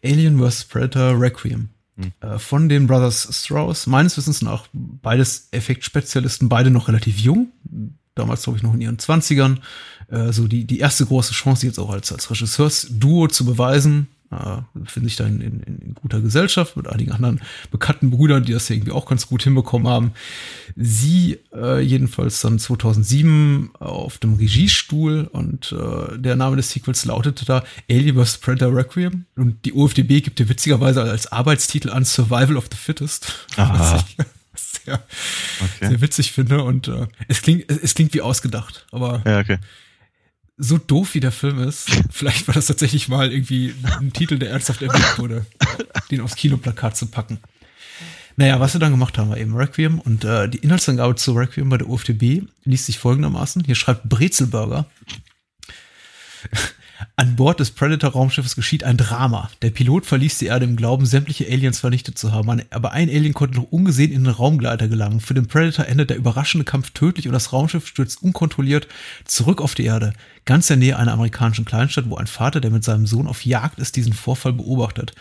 [0.04, 0.66] Alien vs.
[0.66, 1.70] Predator Requiem.
[1.98, 2.12] Hm.
[2.22, 3.88] Äh, von den Brothers Strauss.
[3.88, 7.52] Meines Wissens nach beides Effektspezialisten, beide noch relativ jung.
[8.16, 9.62] Damals, glaube ich, noch in ihren Zwanzigern.
[10.10, 14.08] Äh, so die, die erste große Chance, jetzt auch als, als Regisseursduo zu beweisen.
[14.32, 18.54] Äh, befinden sich da in, in, in guter Gesellschaft mit einigen anderen bekannten Brüdern, die
[18.54, 20.14] das irgendwie auch ganz gut hinbekommen haben.
[20.76, 27.46] Sie äh, jedenfalls dann 2007 auf dem Regiestuhl und äh, der Name des Sequels lautete
[27.46, 28.38] da Alien vs.
[28.38, 33.48] Predator Requiem und die OFDB gibt dir witzigerweise als Arbeitstitel an Survival of the Fittest.
[33.58, 34.04] Aha.
[34.54, 35.04] Sehr,
[35.60, 35.90] okay.
[35.90, 39.60] sehr witzig finde und äh, es klingt es, es klingt wie ausgedacht, aber ja, okay
[40.64, 44.52] so doof wie der Film ist, vielleicht war das tatsächlich mal irgendwie ein Titel, der
[44.52, 45.46] ernsthaft erwähnt wurde,
[46.12, 47.40] den aufs Kinoplakat zu packen.
[48.38, 51.68] Naja, was wir dann gemacht haben, war eben Requiem und äh, die Inhaltsangabe zu Requiem
[51.68, 53.64] bei der UFDB liest sich folgendermaßen.
[53.66, 54.86] Hier schreibt Brezelburger.
[57.16, 59.50] An Bord des Predator-Raumschiffes geschieht ein Drama.
[59.62, 63.34] Der Pilot verließ die Erde im Glauben, sämtliche Aliens vernichtet zu haben, aber ein Alien
[63.34, 65.20] konnte noch ungesehen in den Raumgleiter gelangen.
[65.20, 68.88] Für den Predator endet der überraschende Kampf tödlich und das Raumschiff stürzt unkontrolliert
[69.26, 70.14] zurück auf die Erde
[70.46, 73.46] ganz in der Nähe einer amerikanischen Kleinstadt, wo ein Vater, der mit seinem Sohn auf
[73.46, 75.14] Jagd ist, diesen Vorfall beobachtet.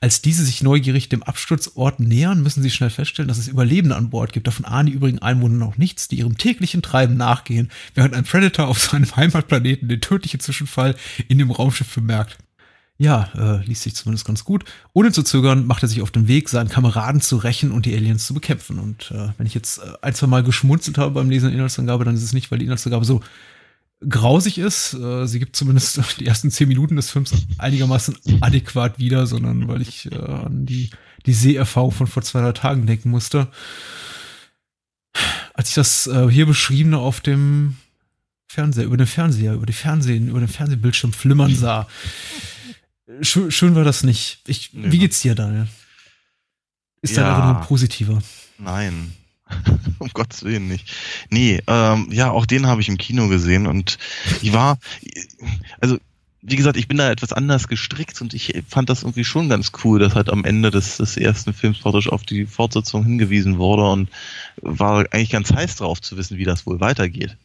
[0.00, 4.10] Als diese sich neugierig dem Absturzort nähern, müssen sie schnell feststellen, dass es Überlebende an
[4.10, 4.46] Bord gibt.
[4.46, 8.68] Davon ahnen die übrigen Einwohner noch nichts, die ihrem täglichen Treiben nachgehen, während ein Predator
[8.68, 10.94] auf seinem Heimatplaneten den tödlichen Zwischenfall
[11.28, 12.38] in dem Raumschiff bemerkt.
[13.00, 14.66] Ja, äh, liest sich zumindest ganz gut.
[14.92, 17.96] Ohne zu zögern macht er sich auf den Weg, seinen Kameraden zu rächen und die
[17.96, 18.78] Aliens zu bekämpfen.
[18.78, 22.04] Und äh, wenn ich jetzt äh, ein, zwei Mal geschmunzelt habe beim Lesen der Inhaltsangabe,
[22.04, 23.22] dann ist es nicht, weil die Inhaltsangabe so
[24.08, 24.94] grausig ist.
[24.94, 29.82] Äh, sie gibt zumindest die ersten zehn Minuten des Films einigermaßen adäquat wieder, sondern weil
[29.82, 30.90] ich äh, an die,
[31.26, 33.48] die Seherfahrung von vor zwei, drei Tagen denken musste.
[35.54, 37.76] Als ich das äh, hier beschriebene auf dem
[38.48, 41.86] Fernseher, über den Fernseher, über die Fernsehen, über den Fernsehbildschirm flimmern sah.
[43.22, 44.40] Schön, schön war das nicht.
[44.46, 44.70] Ich.
[44.72, 45.66] Wie geht's dir, Daniel?
[47.02, 47.22] Ist ja.
[47.22, 48.22] dein Erinnerung positiver?
[48.58, 49.12] Nein,
[49.98, 50.92] um Gottes Willen nicht.
[51.30, 53.98] Nee, ähm, ja, auch den habe ich im Kino gesehen und
[54.42, 54.78] ich war,
[55.80, 55.98] also
[56.42, 59.72] wie gesagt, ich bin da etwas anders gestrickt und ich fand das irgendwie schon ganz
[59.84, 63.84] cool, dass halt am Ende des, des ersten Films praktisch auf die Fortsetzung hingewiesen wurde
[63.90, 64.08] und
[64.62, 67.36] war eigentlich ganz heiß drauf zu wissen, wie das wohl weitergeht.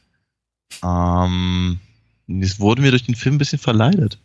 [0.82, 1.80] Ähm,
[2.28, 4.18] es wurde mir durch den Film ein bisschen verleidet.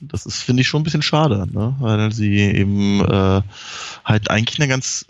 [0.00, 1.76] Das ist, finde ich, schon ein bisschen schade, ne?
[1.80, 3.42] weil sie eben äh,
[4.04, 5.06] halt eigentlich eine ganz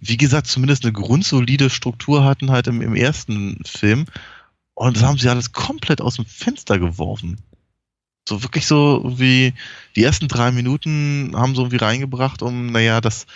[0.00, 4.06] wie gesagt, zumindest eine grundsolide Struktur hatten halt im, im ersten Film.
[4.74, 7.40] Und das haben sie alles komplett aus dem Fenster geworfen.
[8.28, 9.54] So wirklich so wie
[9.96, 13.26] die ersten drei Minuten haben so irgendwie reingebracht, um, naja, das,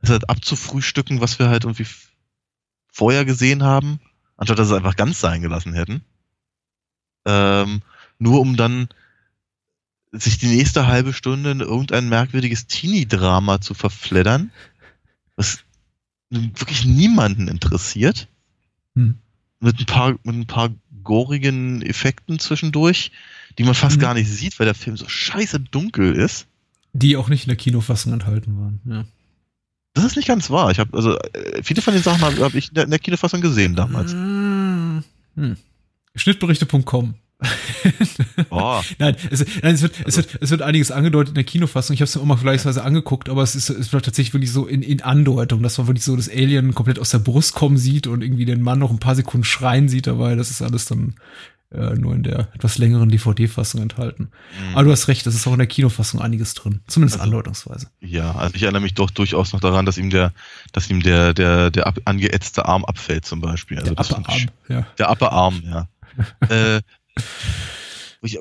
[0.00, 1.86] das halt abzufrühstücken, was wir halt irgendwie
[2.92, 4.00] vorher gesehen haben,
[4.36, 6.04] anstatt dass sie es einfach ganz sein gelassen hätten.
[7.26, 7.82] Ähm,
[8.18, 8.88] nur um dann
[10.12, 14.52] sich die nächste halbe Stunde in irgendein merkwürdiges Teenie-Drama zu verfleddern,
[15.36, 15.63] was
[16.34, 18.28] wirklich niemanden interessiert.
[18.94, 19.16] Hm.
[19.60, 20.70] Mit ein paar, mit ein paar
[21.02, 23.12] gorigen Effekten zwischendurch,
[23.58, 24.00] die man fast hm.
[24.00, 26.46] gar nicht sieht, weil der Film so scheiße dunkel ist.
[26.92, 29.04] Die auch nicht in der Kinofassung enthalten waren, ja.
[29.94, 30.72] Das ist nicht ganz wahr.
[30.72, 33.76] Ich habe also äh, viele von den Sachen habe hab ich in der Kinofassung gesehen
[33.76, 34.12] damals.
[34.12, 35.04] Hm.
[35.36, 35.56] hm.
[36.16, 37.14] Schnittberichte.com
[38.54, 38.82] Oh.
[38.98, 41.94] nein, es, nein es, wird, es, wird, es wird einiges angedeutet in der Kinofassung.
[41.94, 44.52] Ich habe es mir auch mal vergleichsweise angeguckt, aber es ist, es wird tatsächlich wirklich
[44.52, 47.76] so in, in Andeutung, dass man wirklich so das Alien komplett aus der Brust kommen
[47.76, 50.34] sieht und irgendwie den Mann noch ein paar Sekunden schreien sieht dabei.
[50.34, 51.14] Das ist alles dann
[51.74, 54.30] äh, nur in der etwas längeren DVD-Fassung enthalten.
[54.58, 54.74] Mhm.
[54.74, 56.80] Aber du hast recht, es ist auch in der Kinofassung einiges drin.
[56.86, 57.88] Zumindest also, andeutungsweise.
[58.00, 60.32] Ja, also ich erinnere mich doch durchaus noch daran, dass ihm der,
[60.72, 63.78] dass ihm der, der, der ab, angeätzte Arm abfällt zum Beispiel.
[63.78, 64.86] Also der Upper Arm, ja.
[64.98, 65.88] Der Upper Arm, ja.
[66.48, 66.80] äh,
[68.24, 68.38] wo, ich,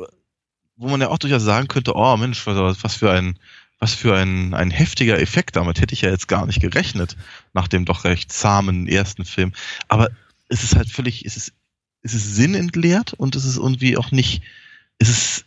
[0.78, 3.38] wo man ja auch durchaus sagen könnte, oh Mensch, was, was für ein,
[3.80, 7.18] was für ein, ein heftiger Effekt, damit hätte ich ja jetzt gar nicht gerechnet,
[7.54, 9.52] nach dem doch recht zahmen ersten Film.
[9.90, 10.10] Aber
[10.48, 11.54] es ist halt völlig, es ist,
[12.02, 14.42] es ist sinnentleert und es ist irgendwie auch nicht,
[15.00, 15.46] es ist,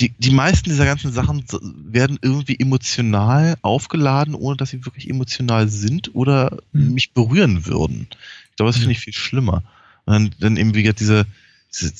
[0.00, 1.44] die, die meisten dieser ganzen Sachen
[1.84, 6.94] werden irgendwie emotional aufgeladen, ohne dass sie wirklich emotional sind oder mhm.
[6.94, 8.08] mich berühren würden.
[8.50, 9.62] Ich glaube, das finde ich viel schlimmer.
[10.04, 11.26] Und dann, dann eben wie gesagt diese,
[11.70, 11.92] diese,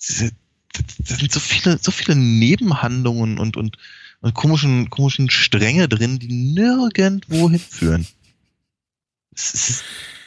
[0.00, 0.32] diese
[0.98, 3.76] da sind so viele, so viele Nebenhandlungen und, und,
[4.20, 8.06] und komischen, komischen Stränge drin, die nirgendwo hinführen.
[9.34, 9.84] Es ist,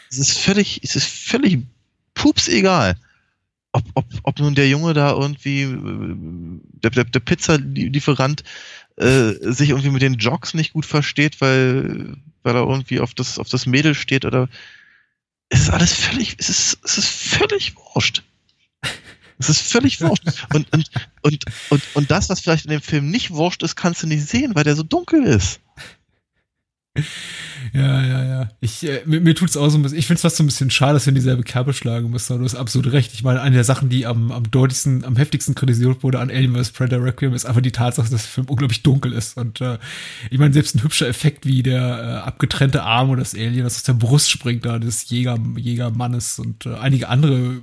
[0.09, 1.59] es ist völlig, es ist völlig
[2.13, 2.97] pups egal.
[3.73, 5.65] Ob, ob, ob nun der Junge da irgendwie,
[6.83, 8.43] der, der, der Pizzalieferant
[8.97, 13.39] äh, sich irgendwie mit den Jogs nicht gut versteht, weil, weil er irgendwie auf das,
[13.39, 14.49] auf das Mädel steht oder
[15.47, 18.23] es ist alles völlig, es ist, es ist völlig wurscht.
[19.41, 20.23] Es ist völlig wurscht.
[20.53, 20.89] Und, und,
[21.23, 24.27] und, und, und das, was vielleicht in dem Film nicht wurscht ist, kannst du nicht
[24.27, 25.59] sehen, weil der so dunkel ist.
[27.73, 28.49] Ja, ja, ja.
[28.59, 30.69] Ich, äh, mir, mir tut's auch so ein bisschen, ich find's fast so ein bisschen
[30.69, 33.13] schade, dass wir in dieselbe Kerbe schlagen müssen, du hast absolut recht.
[33.13, 36.53] Ich meine, eine der Sachen, die am, am deutlichsten, am heftigsten kritisiert wurde an Alien
[36.53, 36.71] vs.
[36.71, 39.37] Predator Requiem, ist einfach die Tatsache, dass der Film unglaublich dunkel ist.
[39.37, 39.77] Und äh,
[40.29, 43.77] ich meine, selbst ein hübscher Effekt wie der äh, abgetrennte Arm oder das Alien, das
[43.77, 47.61] aus der Brust springt, da des Jäger, Jägermannes und äh, einige andere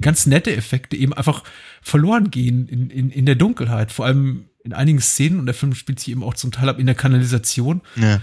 [0.00, 1.44] ganz nette Effekte eben einfach
[1.82, 3.92] verloren gehen in, in, in der Dunkelheit.
[3.92, 6.78] Vor allem in einigen Szenen, und der Film spielt sich eben auch zum Teil ab
[6.78, 7.80] in der Kanalisation.
[7.96, 8.20] Ja.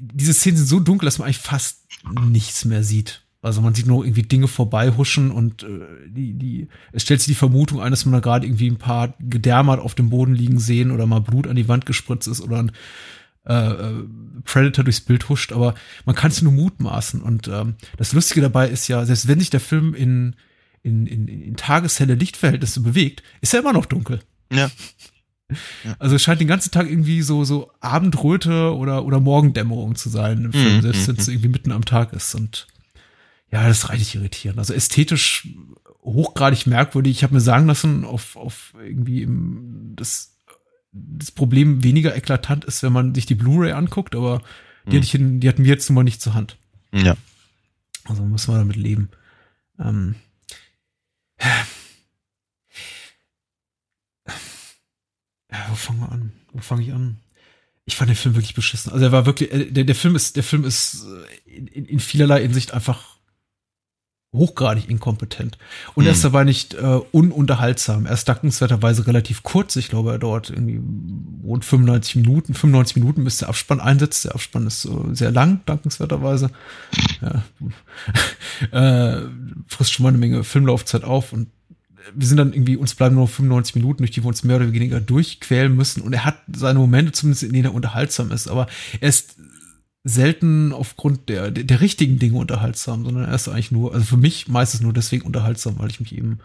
[0.00, 1.86] Diese Szenen sind so dunkel, dass man eigentlich fast
[2.26, 3.22] nichts mehr sieht.
[3.40, 5.68] Also man sieht nur irgendwie Dinge vorbeihuschen und äh,
[6.08, 9.14] die, die, es stellt sich die Vermutung ein, dass man da gerade irgendwie ein paar
[9.20, 12.58] Gedärme auf dem Boden liegen sehen oder mal Blut an die Wand gespritzt ist oder
[12.58, 12.72] ein
[13.46, 14.04] äh, äh
[14.44, 17.22] Predator durchs Bild huscht, aber man kann es nur mutmaßen.
[17.22, 20.34] Und ähm, das Lustige dabei ist ja, selbst wenn sich der Film in,
[20.82, 24.20] in, in, in tageshelle Lichtverhältnisse bewegt, ist er immer noch dunkel.
[24.52, 24.58] Ja.
[24.58, 24.70] ja.
[25.98, 30.44] Also es scheint den ganzen Tag irgendwie so, so Abendröte oder, oder Morgendämmerung zu sein
[30.44, 30.82] im Film, mhm.
[30.82, 31.32] selbst wenn es mhm.
[31.32, 32.34] irgendwie mitten am Tag ist.
[32.34, 32.66] Und
[33.50, 34.58] ja, das ist reichlich irritierend.
[34.58, 35.48] Also ästhetisch
[36.02, 37.16] hochgradig merkwürdig.
[37.16, 40.36] Ich habe mir sagen lassen, auf, auf irgendwie im, das,
[40.92, 44.42] das Problem weniger eklatant ist, wenn man sich die Blu-ray anguckt, aber
[44.86, 45.02] die, mhm.
[45.02, 46.58] hatte ich, die hatten wir jetzt nun mal nicht zur Hand.
[46.92, 47.16] Ja.
[48.04, 49.08] Also müssen wir damit leben.
[49.78, 50.27] Ähm, ja,
[55.68, 56.32] wo fangen wir an?
[56.52, 57.20] Wo fange ich an?
[57.84, 58.92] Ich fand den Film wirklich beschissen.
[58.92, 62.00] Also er war wirklich, äh, der, der Film ist, der Film ist äh, in, in
[62.00, 63.17] vielerlei Hinsicht einfach
[64.34, 65.56] hochgradig inkompetent.
[65.94, 66.32] Und er ist hm.
[66.32, 68.04] dabei nicht äh, ununterhaltsam.
[68.04, 69.76] Er ist dankenswerterweise relativ kurz.
[69.76, 70.80] Ich glaube, er dauert irgendwie
[71.42, 72.52] rund 95 Minuten.
[72.52, 74.26] 95 Minuten, bis der Abspann einsetzt.
[74.26, 76.50] Der Abspann ist äh, sehr lang, dankenswerterweise.
[77.22, 77.42] Ja.
[79.18, 79.22] äh,
[79.66, 81.48] frisst schon mal eine Menge Filmlaufzeit auf und
[82.14, 84.72] wir sind dann irgendwie, uns bleiben nur 95 Minuten, durch die wir uns mehr oder
[84.72, 86.00] weniger durchquälen müssen.
[86.02, 88.48] Und er hat seine Momente zumindest, in denen er unterhaltsam ist.
[88.48, 88.66] Aber
[89.00, 89.36] er ist
[90.08, 94.16] selten aufgrund der, der, der, richtigen Dinge unterhaltsam, sondern er ist eigentlich nur, also für
[94.16, 96.38] mich meistens nur deswegen unterhaltsam, weil ich mich eben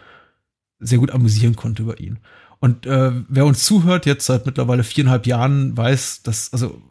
[0.80, 2.20] sehr gut amüsieren konnte über ihn.
[2.59, 6.82] Und äh, wer uns zuhört, jetzt seit mittlerweile viereinhalb Jahren, weiß, dass, also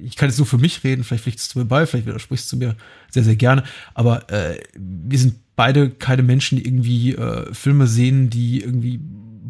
[0.00, 2.56] ich kann jetzt nur für mich reden, vielleicht pflichtest du mir bei, vielleicht widersprichst du
[2.56, 2.76] mir
[3.10, 3.64] sehr, sehr gerne,
[3.94, 9.00] aber äh, wir sind beide keine Menschen, die irgendwie äh, Filme sehen, die irgendwie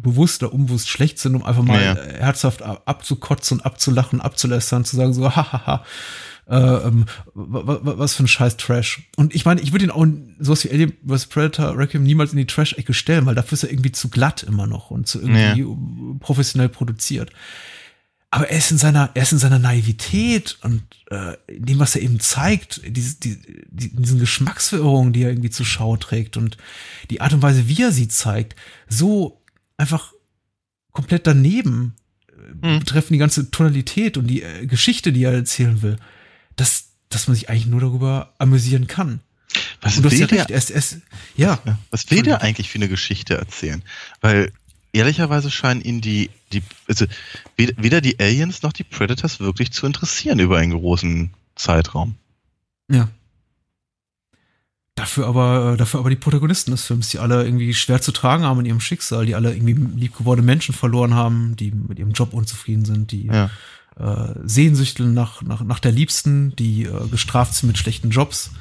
[0.01, 2.03] bewusst oder unbewusst schlecht sind, um einfach mal ja, ja.
[2.19, 5.85] herzhaft abzukotzen, abzulachen, abzulästern, zu sagen so, hahaha, äh,
[6.49, 9.03] ähm, was für ein scheiß Trash.
[9.15, 10.05] Und ich meine, ich würde ihn auch
[10.39, 11.27] sowas wie Alien vs.
[11.27, 14.65] Predator Requiem niemals in die Trash-Ecke stellen, weil dafür ist er irgendwie zu glatt immer
[14.65, 16.19] noch und zu irgendwie ja.
[16.19, 17.31] professionell produziert.
[18.31, 21.95] Aber er ist in seiner, er ist in seiner Naivität und äh, in dem, was
[21.95, 23.39] er eben zeigt, diese, die,
[23.69, 26.57] die, diesen Geschmacksverirrungen, die er irgendwie zur Schau trägt und
[27.09, 28.55] die Art und Weise, wie er sie zeigt,
[28.87, 29.41] so
[29.77, 30.13] einfach
[30.91, 31.95] komplett daneben
[32.61, 32.79] mhm.
[32.79, 35.97] betreffen die ganze Tonalität und die äh, Geschichte, die er erzählen will
[36.59, 39.21] dass, dass man sich eigentlich nur darüber amüsieren kann.
[39.81, 40.97] Was will, ja der, es, es,
[41.35, 41.59] ja.
[41.89, 43.81] was will der eigentlich für eine Geschichte erzählen?
[44.21, 44.51] Weil
[44.91, 47.05] ehrlicherweise scheinen ihn die, die, also
[47.55, 52.15] weder die Aliens noch die Predators wirklich zu interessieren über einen großen Zeitraum.
[52.91, 53.09] Ja.
[54.95, 58.59] Dafür aber, dafür aber die Protagonisten des Films, die alle irgendwie schwer zu tragen haben
[58.59, 62.83] in ihrem Schicksal, die alle irgendwie liebgewordene Menschen verloren haben, die mit ihrem Job unzufrieden
[62.83, 63.49] sind, die ja
[63.97, 68.51] äh, Sehnsüchteln nach, nach, nach der Liebsten, die äh, gestraft sind mit schlechten Jobs,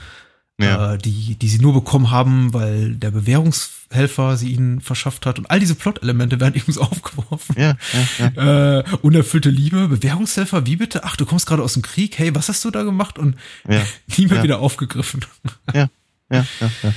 [0.61, 0.95] ja.
[0.95, 5.39] äh, die, die sie nur bekommen haben, weil der Bewährungshelfer sie ihnen verschafft hat.
[5.39, 7.55] Und all diese Plot-Elemente werden eben so aufgeworfen.
[7.59, 7.77] Ja,
[8.19, 8.79] ja, ja.
[8.79, 11.05] Äh, unerfüllte Liebe, Bewährungshelfer, wie bitte?
[11.05, 13.19] Ach, du kommst gerade aus dem Krieg, hey, was hast du da gemacht?
[13.19, 13.37] Und
[14.17, 15.25] nie mehr wieder aufgegriffen.
[15.75, 15.89] Ja,
[16.31, 16.71] ja, ja.
[16.83, 16.95] Ja.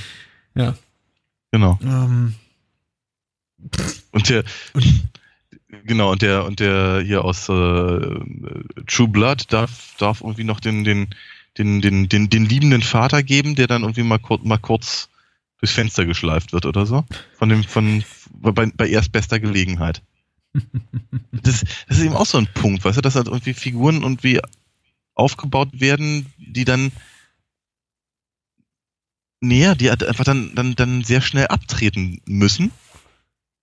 [0.54, 0.74] ja.
[1.52, 1.78] Genau.
[1.82, 2.34] Ähm,
[4.10, 4.84] und der, und,
[5.84, 8.20] Genau, und der, und der hier aus äh,
[8.86, 11.08] True Blood darf, darf irgendwie noch den, den,
[11.56, 15.08] den, den, den, den liebenden Vater geben, der dann irgendwie mal, kurz mal kurz
[15.58, 17.04] durchs Fenster geschleift wird oder so.
[17.36, 20.02] Von dem, von, bei, bei erstbester Gelegenheit.
[21.44, 24.38] Das, das ist eben auch so ein Punkt, weißt du, dass halt irgendwie Figuren irgendwie
[25.14, 26.92] aufgebaut werden, die dann
[29.40, 32.70] näher, die halt einfach dann, dann, dann sehr schnell abtreten müssen.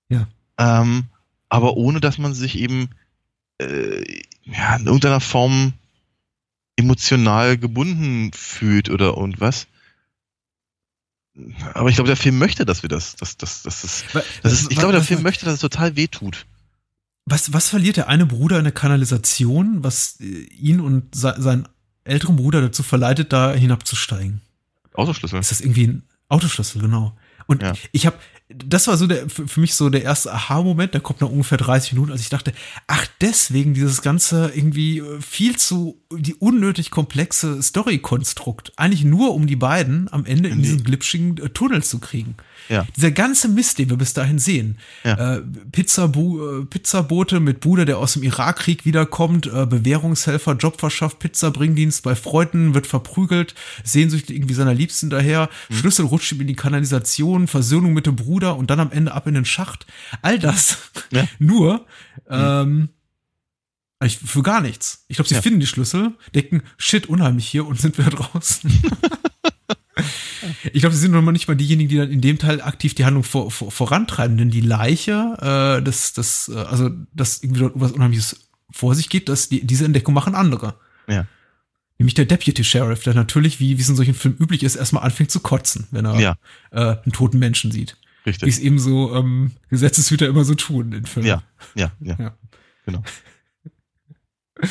[0.10, 0.28] Ja.
[0.58, 1.06] Ähm,
[1.50, 2.90] aber ohne dass man sich eben
[3.60, 5.74] äh, ja, in irgendeiner Form
[6.76, 9.68] emotional gebunden fühlt oder und was.
[11.74, 14.04] Aber ich glaube, der Film möchte, dass wir das, dass, dass, dass, das,
[14.44, 16.46] das ist, ich glaube, der Film möchte, dass es total wehtut.
[17.26, 21.68] Was, was verliert der eine Bruder in der Kanalisation, was ihn und seinen
[22.04, 24.42] älteren Bruder dazu verleitet, da hinabzusteigen?
[24.94, 25.40] Autoschlüssel.
[25.40, 27.16] Ist das irgendwie ein Autoschlüssel, genau.
[27.46, 27.74] Und Ja.
[27.92, 28.18] ich habe,
[28.52, 31.94] das war so der für, mich so der erste Aha-Moment, der kommt nach ungefähr 30
[31.94, 32.52] Minuten, als ich dachte,
[32.88, 38.74] ach, deswegen dieses ganze irgendwie äh, viel zu, die unnötig komplexe Story-Konstrukt.
[38.76, 40.64] Eigentlich nur, um die beiden am Ende in Nee.
[40.64, 42.36] diesen glitschigen äh, Tunnel zu kriegen.
[42.70, 42.86] Ja.
[42.96, 44.78] Dieser ganze Mist, den wir bis dahin sehen.
[45.04, 45.38] Ja.
[45.38, 45.42] Äh,
[45.72, 52.04] Pizzabu äh, Pizzabote mit Bruder, der aus dem Irakkrieg wiederkommt, äh, Bewährungshelfer, Job verschafft, Pizzabringdienst
[52.04, 55.76] bei Freunden, wird verprügelt, sehnsüchtig irgendwie seiner Liebsten daher, Mhm.
[55.76, 59.26] Schlüssel rutscht ihm in die Kanalisation, Versöhnung mit dem Bruder und dann am Ende ab
[59.28, 59.86] in den Schacht.
[60.22, 60.78] All das
[61.12, 61.24] Ja.
[61.40, 61.48] Mhm.
[61.48, 61.86] nur
[62.30, 62.90] ähm,
[64.04, 65.04] ich, für gar nichts.
[65.10, 65.42] Ich glaube, sie Ja.
[65.42, 68.72] finden die Schlüssel, denken, shit, unheimlich hier und sind wieder draußen.
[70.74, 73.06] Ich glaube, sie sind noch nicht mal diejenigen, die dann in dem Teil aktiv die
[73.06, 77.74] Handlung vor, vor, vorantreiben, denn die Leiche, äh, das, das, äh, also, dass irgendwie dort
[77.76, 80.76] was Unheimliches vor sich geht, dass die, diese Entdeckung machen andere.
[81.08, 81.26] Ja.
[81.98, 85.04] Nämlich der Deputy Sheriff, der natürlich, wie wie es in solchen Filmen üblich ist, erstmal
[85.04, 86.36] anfängt zu kotzen, wenn er Ja.
[86.72, 87.98] äh, einen toten Menschen sieht.
[88.24, 88.50] Wie Richtig.
[88.50, 91.28] es eben so ähm, Gesetzeshüter immer so tun in Filmen.
[91.28, 91.44] Ja,
[91.76, 92.38] ja, ja, Ja.
[92.86, 93.04] Genau.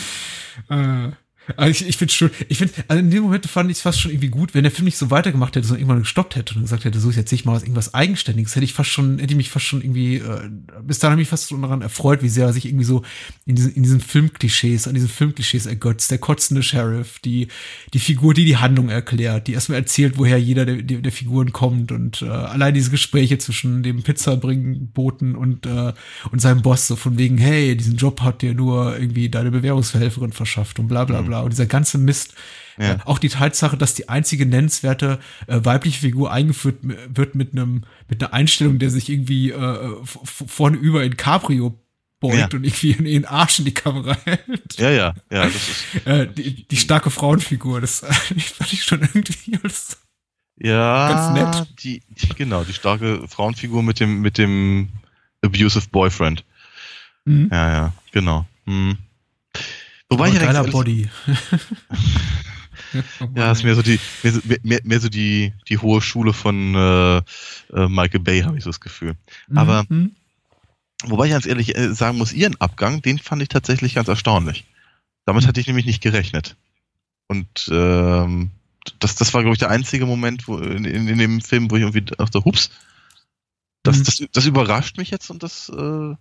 [0.68, 1.12] Äh,
[1.57, 4.01] also ich, ich finde schon, ich finde, also in dem Moment fand ich es fast
[4.01, 6.62] schon irgendwie gut, wenn der Film nicht so weitergemacht hätte, sondern irgendwann gestoppt hätte und
[6.62, 9.32] gesagt hätte, so jetzt sehe ich mal was irgendwas Eigenständiges, hätte ich fast schon, hätte
[9.32, 10.51] ich mich fast schon irgendwie, äh,
[10.82, 13.03] bis dahin habe ich mich fast schon daran erfreut, wie sehr er sich irgendwie so
[13.46, 17.49] in diesen, in diesen Filmklischees, an diesen Filmklischees ergötzt, der kotzende Sheriff, die,
[17.94, 21.53] die Figur, die die Handlung erklärt, die erstmal erzählt, woher jeder der, der, der Figuren
[21.53, 25.92] kommt und äh, allein diese Gespräche zwischen dem Pizzabringboten und, äh,
[26.30, 30.32] und seinem Boss, so von wegen, hey, diesen Job hat dir nur irgendwie deine Bewährungsverhelferin
[30.32, 31.38] verschafft und bla bla bla.
[31.41, 32.34] Und dieser ganze Mist.
[32.78, 32.93] Ja.
[32.93, 35.18] Äh, auch die Tatsache, dass die einzige nennenswerte
[35.49, 40.76] äh, weibliche Figur eingeführt wird mit einem mit einer Einstellung, der sich irgendwie äh, vorne
[40.76, 41.76] über in Cabrio
[42.20, 42.45] beugt Ja.
[42.47, 44.78] und irgendwie in den Arsch in die Kamera hält.
[44.78, 48.01] Ja, ja, ja, das ist, Äh, die, die starke Frauenfigur, das
[48.57, 49.99] fand ich schon irgendwie alles.
[50.57, 51.68] ja, Ganz nett.
[51.82, 54.89] Die, die, genau, die starke Frauenfigur mit dem, mit dem
[55.45, 56.45] abusive Boyfriend.
[57.24, 57.49] Mhm.
[57.53, 58.47] Ja, ja, genau.
[58.66, 58.99] Hm.
[60.11, 61.09] Wobei ich ja Body.
[63.35, 64.01] Ja, ist mehr so die,
[64.45, 67.23] mehr, mehr, mehr so die, die hohe Schule von äh, äh,
[67.89, 69.15] Michael Bay, habe ich so das Gefühl.
[69.55, 70.13] aber- Mhm.
[71.05, 74.65] Wobei ich ganz ehrlich äh, sagen muss, ihren Abgang, den fand ich tatsächlich ganz erstaunlich.
[75.27, 76.57] Damit hatte ich nämlich nicht gerechnet.
[77.29, 78.51] Und ähm,
[78.99, 81.77] das, das war, glaube ich, der einzige Moment wo, in, in, in dem Film, wo
[81.77, 82.71] ich irgendwie dachte, hups,
[83.85, 84.05] das, Mhm.
[84.05, 86.15] das, das überrascht mich jetzt und das äh,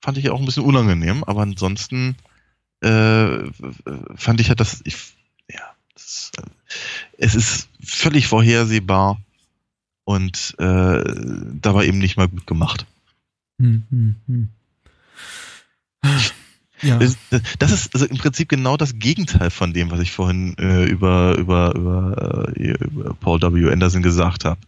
[0.00, 1.22] fand ich auch ein bisschen unangenehm.
[1.24, 2.16] Aber ansonsten
[2.82, 3.50] äh,
[4.16, 4.96] fand ich halt, dass ich,
[5.48, 5.62] ja,
[5.94, 6.42] das, äh,
[7.18, 9.20] es ist völlig vorhersehbar
[10.04, 11.04] und äh,
[11.60, 12.86] dabei eben nicht mal gut gemacht.
[13.58, 14.48] Hm, hm, hm.
[16.82, 16.98] Ja.
[16.98, 17.16] Das,
[17.60, 21.36] das ist also im Prinzip genau das Gegenteil von dem, was ich vorhin äh, über,
[21.38, 23.70] über, über, äh, über Paul W.
[23.70, 24.60] Anderson gesagt habe.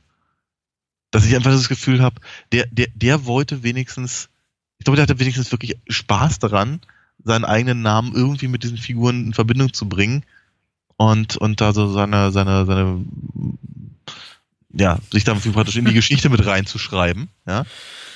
[1.11, 2.21] Dass ich einfach das Gefühl habe,
[2.53, 4.29] der, der, der wollte wenigstens,
[4.79, 6.81] ich glaube, der hatte wenigstens wirklich Spaß daran,
[7.25, 10.25] seinen eigenen Namen irgendwie mit diesen Figuren in Verbindung zu bringen
[10.97, 13.05] und, und da so seine, seine, seine,
[14.73, 17.65] ja, sich dann praktisch in die Geschichte mit reinzuschreiben, ja.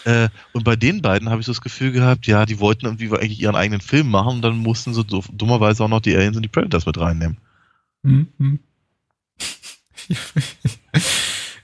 [0.04, 3.11] Äh, und bei den beiden habe ich so das Gefühl gehabt, ja, die wollten irgendwie
[3.11, 6.36] eigentlich ihren eigenen Film machen und dann mussten sie so dummerweise auch noch die Aliens
[6.36, 7.36] und die Predators mit reinnehmen.
[8.04, 8.59] Hm, hm.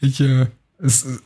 [0.00, 0.46] ich, äh,
[0.78, 1.18] es, äh,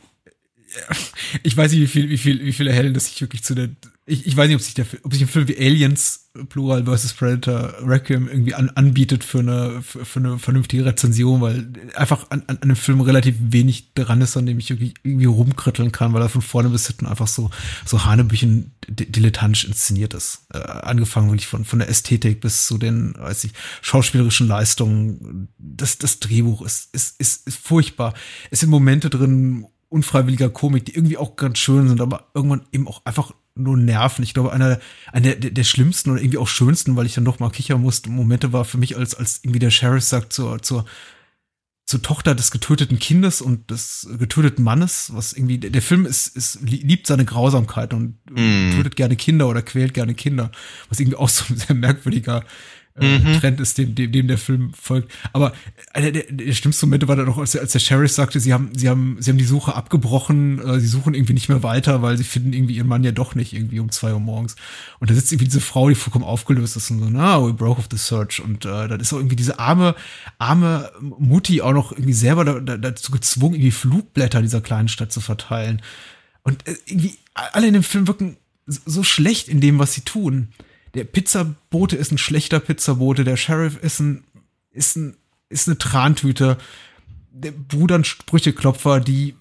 [1.43, 3.69] ich weiß nicht, wie viel, wie viel, wie viele Helden das sich wirklich zu der,
[4.09, 7.13] ich, ich weiß nicht, ob sich der, ob sich ein Film wie Aliens, Plural versus
[7.13, 12.43] Predator, Requiem irgendwie an, anbietet für eine, für, für eine vernünftige Rezension, weil einfach an,
[12.47, 16.21] an einem Film relativ wenig dran ist, an dem ich irgendwie, irgendwie rumkritteln kann, weil
[16.21, 17.49] er von vorne bis hinten einfach so,
[17.85, 20.45] so hanebüchen di- dilettantisch inszeniert ist.
[20.53, 23.51] Äh, angefangen wirklich von, von der Ästhetik bis zu den, weiß ich,
[23.81, 25.49] schauspielerischen Leistungen.
[25.57, 28.13] Das, das Drehbuch ist, ist, ist, ist furchtbar.
[28.51, 32.87] Es sind Momente drin, unfreiwilliger Komik, die irgendwie auch ganz schön sind, aber irgendwann eben
[32.87, 34.23] auch einfach nur nerven.
[34.23, 34.79] Ich glaube, einer,
[35.11, 38.09] einer der, der schlimmsten oder irgendwie auch schönsten, weil ich dann doch mal kichern musste,
[38.09, 40.85] Momente war für mich, als, als irgendwie der Sheriff sagt zur, zur,
[41.85, 46.59] zur Tochter des getöteten Kindes und des getöteten Mannes, was irgendwie, der, Film ist, ist,
[46.61, 48.71] liebt seine Grausamkeit und Mm.
[48.75, 50.51] tötet gerne Kinder oder quält gerne Kinder,
[50.87, 52.43] was irgendwie auch so ein sehr merkwürdiger
[52.99, 53.39] Mhm.
[53.39, 55.11] Trend ist, dem, dem, dem der Film folgt.
[55.31, 55.53] Aber
[55.93, 58.53] einer der, der schlimmste Momente war dann noch, als der, als der Sheriff sagte, sie
[58.53, 62.01] haben, sie haben, sie haben die Suche abgebrochen, äh, sie suchen irgendwie nicht mehr weiter,
[62.01, 64.55] weil sie finden irgendwie ihren Mann ja doch nicht irgendwie um zwei Uhr morgens.
[64.99, 67.79] Und da sitzt irgendwie diese Frau, die vollkommen aufgelöst ist und so, na, we broke
[67.79, 68.41] off the search.
[68.41, 69.95] Und äh, dann ist auch irgendwie diese arme,
[70.37, 75.11] arme Mutti auch noch irgendwie selber da, da, dazu gezwungen, irgendwie Flugblätter dieser kleinen Stadt
[75.11, 75.81] zu verteilen.
[76.43, 80.49] Und äh, irgendwie alle in dem Film wirken so schlecht in dem, was sie tun.
[80.93, 84.23] Der Pizzabote ist ein schlechter Pizzabote, der Sheriff ist ein,
[84.71, 85.17] ist ein,
[85.49, 86.57] ist eine Trantüte.
[87.31, 89.35] Der Bruder ein Sprücheklopfer, die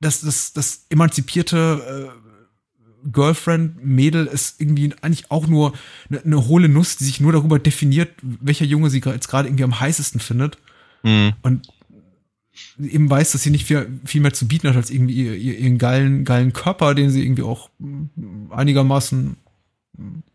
[0.00, 5.72] das, das, das emanzipierte äh, Girlfriend-Mädel ist irgendwie eigentlich auch nur
[6.08, 9.64] eine, eine hohle Nuss, die sich nur darüber definiert, welcher Junge sie jetzt gerade irgendwie
[9.64, 10.58] am heißesten findet.
[11.02, 11.32] Mhm.
[11.42, 11.68] Und
[12.78, 15.78] eben weiß, dass sie nicht viel, viel mehr zu bieten hat als irgendwie ihr, ihren
[15.78, 17.70] geilen, geilen Körper, den sie irgendwie auch
[18.50, 19.36] einigermaßen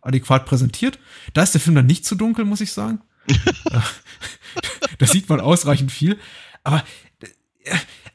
[0.02, 1.00] adäquat präsentiert.
[1.34, 3.02] Da ist der Film dann nicht zu dunkel, muss ich sagen.
[4.98, 6.18] da sieht man ausreichend viel.
[6.64, 6.84] Aber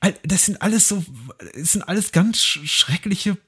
[0.00, 1.04] äh, das sind alles so,
[1.54, 3.38] das sind alles ganz schreckliche,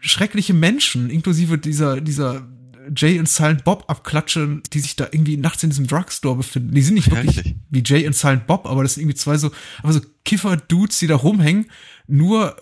[0.00, 2.48] schreckliche Menschen, inklusive dieser, dieser
[2.94, 6.74] Jay und Silent Bob abklatsche, die sich da irgendwie nachts in diesem Drugstore befinden.
[6.74, 7.56] Die sind nicht wirklich Richtig.
[7.70, 9.50] wie Jay und Silent Bob, aber das sind irgendwie zwei so,
[9.82, 11.70] aber so Kiffer-Dudes, die da rumhängen,
[12.06, 12.56] nur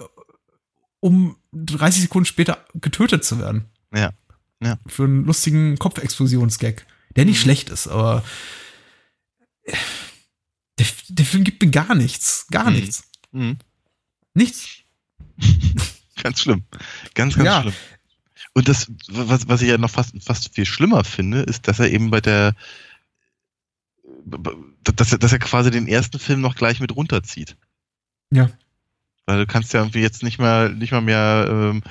[1.00, 3.66] um 30 Sekunden später getötet zu werden.
[3.94, 4.12] Ja.
[4.64, 4.78] Ja.
[4.86, 6.86] Für einen lustigen Kopfexplosionsgag,
[7.16, 7.42] der nicht mhm.
[7.42, 8.24] schlecht ist, aber
[10.78, 12.46] der, der Film gibt mir gar nichts.
[12.50, 12.76] Gar mhm.
[12.76, 13.04] nichts.
[13.32, 13.58] Mhm.
[14.34, 14.68] Nichts.
[16.22, 16.64] ganz schlimm.
[17.14, 17.62] Ganz, ganz ja.
[17.62, 17.74] schlimm.
[18.54, 21.90] Und das, was, was ich ja noch fast, fast viel schlimmer finde, ist, dass er
[21.90, 22.54] eben bei der,
[24.84, 27.56] dass er, dass er quasi den ersten Film noch gleich mit runterzieht.
[28.30, 28.50] Ja.
[29.26, 31.82] Weil du kannst ja irgendwie jetzt nicht mal, nicht mal mehr ähm,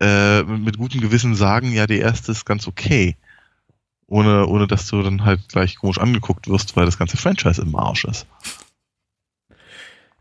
[0.00, 3.16] äh, mit gutem Gewissen sagen, ja, der erste ist ganz okay.
[4.08, 7.74] Ohne, ohne dass du dann halt gleich komisch angeguckt wirst, weil das ganze Franchise im
[7.74, 8.26] Arsch ist.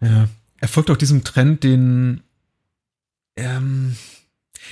[0.01, 0.28] Ja.
[0.57, 2.23] Er folgt auch diesem Trend, den
[3.36, 3.95] ähm,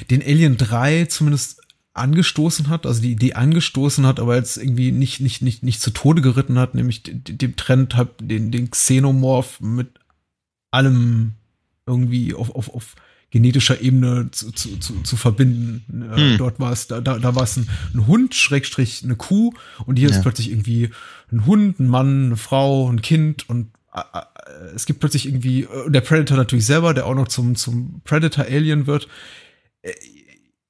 [0.10, 1.62] den Alien 3 zumindest
[1.94, 5.92] angestoßen hat, also die Idee angestoßen hat, aber jetzt irgendwie nicht, nicht, nicht, nicht zu
[5.92, 10.00] Tode geritten hat, nämlich dem Trend den, den Xenomorph mit
[10.72, 11.34] allem
[11.86, 12.96] irgendwie auf, auf, auf
[13.34, 16.04] genetischer Ebene zu, zu, zu, zu verbinden.
[16.14, 16.38] Äh, hm.
[16.38, 19.54] Dort war es, da, da, da war es ein, ein Hund, Schrägstrich, eine Kuh
[19.86, 20.16] und hier ja.
[20.16, 20.92] ist plötzlich irgendwie
[21.32, 24.22] ein Hund, ein Mann, eine Frau, ein Kind und äh, äh
[24.76, 28.88] es gibt plötzlich irgendwie, äh, der Predator natürlich selber, der auch noch zum, zum Predator-Alien
[28.88, 29.10] wird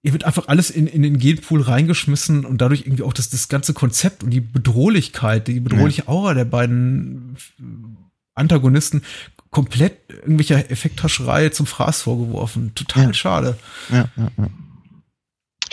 [0.04, 3.48] ihr wird einfach alles in, in den Genpool reingeschmissen und dadurch irgendwie auch das, das
[3.48, 7.38] ganze Konzept und die Bedrohlichkeit, die bedrohliche Aura der beiden
[8.36, 9.04] Antagonisten
[9.54, 12.76] komplett irgendwelcher Effekthascherei zum Fraß vorgeworfen.
[12.76, 13.14] Total ja.
[13.14, 13.58] schade.
[13.90, 14.50] Ja, ja, ja.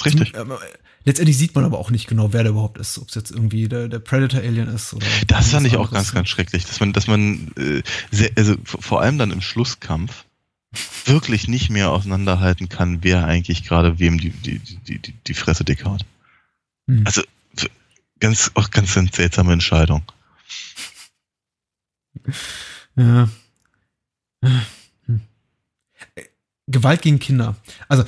[0.04, 0.34] Richtig.
[0.34, 0.58] Und, ähm,
[1.04, 3.68] letztendlich sieht man aber auch nicht genau, wer der überhaupt ist, ob es jetzt irgendwie
[3.68, 5.06] der, der Predator-Alien ist oder.
[5.26, 9.00] Das fand ich auch ganz, ganz schrecklich, dass man, dass man äh, sehr, also vor
[9.00, 10.24] allem dann im Schlusskampf
[11.04, 15.64] wirklich nicht mehr auseinanderhalten kann, wer eigentlich gerade wem die, die, die, die, die Fresse
[15.64, 16.04] dick haut.
[16.86, 17.02] Hm.
[17.04, 17.22] Also
[18.20, 20.02] ganz, auch ganz seltsame Entscheidung.
[22.94, 23.28] Ja.
[26.70, 27.56] Gewalt gegen Kinder.
[27.88, 28.04] Also,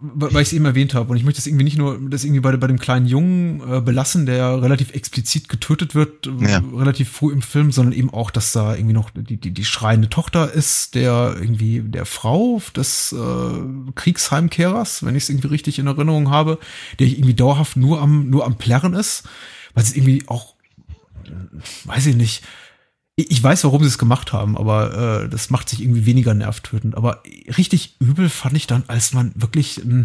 [0.00, 2.40] weil ich es eben erwähnt habe, und ich möchte es irgendwie nicht nur das irgendwie
[2.40, 6.62] bei, bei dem kleinen Jungen äh, belassen, der relativ explizit getötet wird, ja.
[6.74, 10.08] relativ früh im Film, sondern eben auch, dass da irgendwie noch die, die, die schreiende
[10.08, 15.86] Tochter ist, der irgendwie der Frau des äh, Kriegsheimkehrers, wenn ich es irgendwie richtig in
[15.86, 16.58] Erinnerung habe,
[16.98, 19.24] der irgendwie dauerhaft nur am, nur am Plärren ist,
[19.74, 20.54] weil es irgendwie auch,
[21.84, 22.42] weiß ich nicht,
[23.20, 26.96] ich weiß, warum sie es gemacht haben, aber äh, das macht sich irgendwie weniger nervtötend.
[26.96, 27.24] Aber
[27.56, 30.04] richtig übel fand ich dann, als man wirklich äh,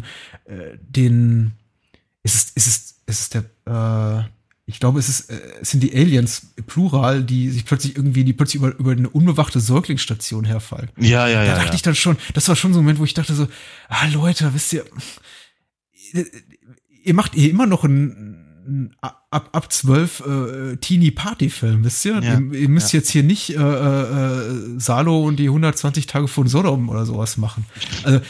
[0.82, 1.52] den,
[2.24, 4.28] ist es, ist es, ist es der, äh,
[4.66, 8.34] ich glaube, es ist, äh, es sind die Aliens plural, die sich plötzlich irgendwie, die
[8.34, 10.90] plötzlich über, über eine unbewachte Säuglingsstation herfallen.
[10.98, 11.52] Ja, ja, ja.
[11.52, 11.76] Da dachte ja.
[11.76, 13.48] ich dann schon, das war schon so ein Moment, wo ich dachte so,
[13.90, 14.86] ah Leute, wisst ihr,
[17.04, 18.33] ihr macht ihr immer noch ein
[19.02, 22.20] ab, ab zwölf äh, Teenie-Party-Film, wisst ihr?
[22.22, 23.00] Ja, ihr, ihr, müsst ja.
[23.00, 27.66] jetzt hier nicht äh, äh, Salo und die 120 Tage von Sodom oder sowas machen.
[28.04, 28.22] Also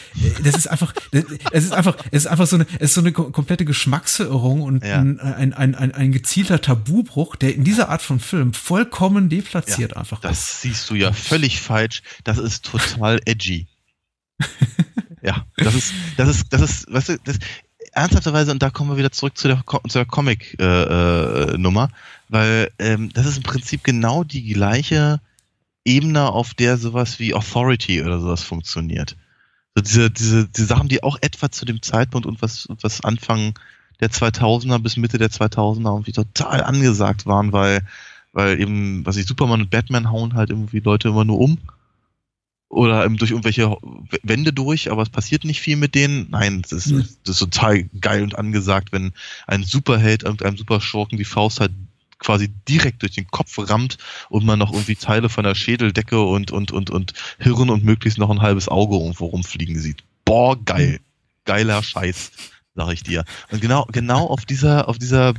[0.43, 0.93] das ist einfach,
[1.51, 4.83] es ist einfach, es ist einfach so eine, es ist so eine komplette Geschmacksverirrung und
[4.83, 4.99] ja.
[4.99, 9.95] ein, ein, ein, ein, ein gezielter Tabubruch, der in dieser Art von Film vollkommen deplatziert
[9.95, 10.39] einfach das ist.
[10.39, 12.01] Das siehst du ja völlig falsch.
[12.23, 13.67] Das ist total edgy.
[15.21, 17.39] ja, das ist, das ist, das ist, weißt du, das,
[17.93, 19.63] ernsthafterweise, und da kommen wir wieder zurück zu der,
[19.93, 25.19] der Comic-Nummer, äh, äh, weil ähm, das ist im Prinzip genau die gleiche
[25.85, 29.15] Ebene, auf der sowas wie Authority oder sowas funktioniert.
[29.75, 33.57] So diese, diese, diese Sachen, die auch etwa zu dem Zeitpunkt und was, was Anfang
[33.99, 37.81] der 2000er bis Mitte der 2000er irgendwie total angesagt waren, weil,
[38.31, 41.57] weil eben, was ich, Superman und Batman hauen halt irgendwie Leute immer nur um
[42.73, 43.77] oder durch irgendwelche
[44.23, 46.29] Wände durch, aber es passiert nicht viel mit denen.
[46.29, 47.07] Nein, das ist, mhm.
[47.23, 49.13] das ist total geil und angesagt, wenn
[49.47, 51.71] ein Superheld irgendeinem Superschurken die Faust halt
[52.19, 53.97] quasi direkt durch den Kopf rammt
[54.29, 58.17] und man noch irgendwie Teile von der Schädeldecke und, und, und, und Hirn und möglichst
[58.17, 60.03] noch ein halbes Auge irgendwo rumfliegen sieht.
[60.25, 60.99] Boah, geil.
[60.99, 61.05] Mhm.
[61.45, 62.31] Geiler Scheiß,
[62.75, 63.25] sag ich dir.
[63.51, 65.33] Und genau, genau auf dieser, auf dieser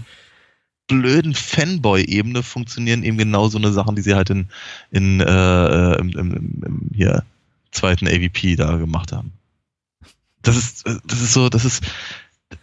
[0.87, 4.49] blöden Fanboy-Ebene funktionieren eben genau so eine Sachen, die sie halt in,
[4.91, 7.25] in äh, im, im, im, hier
[7.71, 9.33] zweiten AVP da gemacht haben.
[10.43, 11.83] Das ist, das ist so, das ist,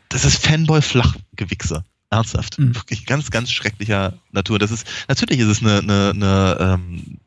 [0.09, 1.84] das ist Fanboy-Flachgewichse.
[2.11, 2.59] Ernsthaft.
[2.59, 2.76] Mhm.
[2.76, 4.59] Wirklich ganz, ganz schrecklicher Natur.
[4.59, 7.17] Das ist, natürlich ist es eine, eine, eine, ähm,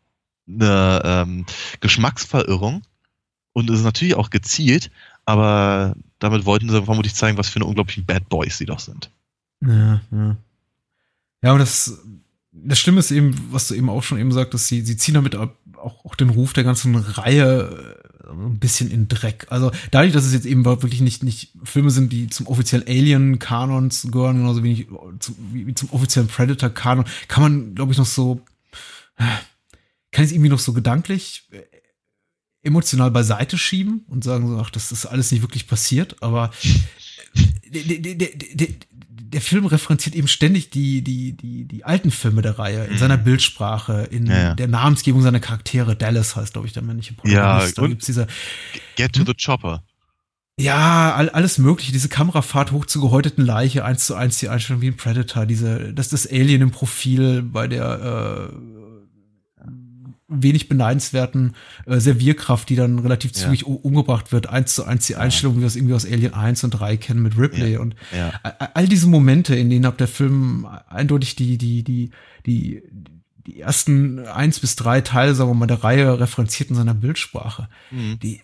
[0.47, 1.47] eine ähm,
[1.81, 2.83] Geschmacksverirrung
[3.55, 4.91] und es ist natürlich auch gezielt,
[5.25, 9.11] aber damit wollten sie vermutlich zeigen, was für eine unglaublichen Bad Boys sie doch sind.
[9.63, 10.37] Ja, ja.
[11.45, 12.01] Ja, aber das,
[12.53, 15.37] das Schlimme ist eben, was du eben auch schon eben sagtest, sie, sie ziehen damit
[15.37, 19.47] auch, auch den Ruf der ganzen Reihe äh, ein bisschen in Dreck.
[19.51, 23.91] Also dadurch, dass es jetzt eben wirklich nicht, nicht Filme sind, die zum offiziellen Alien-Kanon
[24.11, 24.87] gehören, genauso wenig
[25.19, 28.41] zum, wie, zum offiziellen Predator-Kanon, kann man, glaube ich, noch so,
[29.19, 31.61] kann ich es irgendwie noch so gedanklich äh,
[32.63, 36.53] emotional beiseite schieben und sagen so, ach, das ist alles nicht wirklich passiert, aber
[39.29, 42.99] der Film referenziert eben ständig die, die, die, die alten Filme der Reihe in mhm.
[42.99, 44.55] seiner Bildsprache, in ja, ja.
[44.55, 45.97] der Namensgebung seiner Charaktere.
[45.97, 47.77] Dallas heißt, glaube ich, der männliche Protagonist.
[47.77, 48.27] Ja, und gibt's diese,
[48.97, 49.83] Get to the Chopper.
[50.57, 54.83] Ja, all, alles mögliche, diese Kamerafahrt hoch zur gehäuteten Leiche, eins zu eins die Einstellung
[54.83, 58.55] wie ein Predator, diese, das ist das Alien im Profil bei der äh,
[60.29, 61.55] wenig beneidenswerten
[61.87, 63.43] äh, Servierkraft, die dann relativ ja.
[63.43, 64.49] zügig umgebracht wird.
[64.49, 67.23] Eins zu eins die Einstellung, wie wir es irgendwie aus Alien 1 und 3 kennen
[67.23, 67.75] mit Ripley.
[67.75, 67.81] Ja.
[67.81, 68.33] Und ja.
[68.75, 72.11] all diese Momente, in denen ab der Film eindeutig die, die, die,
[72.47, 72.83] die,
[73.47, 77.69] die ersten eins bis drei Teile, sagen wir mal, der Reihe referenziert in seiner Bildsprache.
[77.91, 78.19] Mhm.
[78.21, 78.41] Die,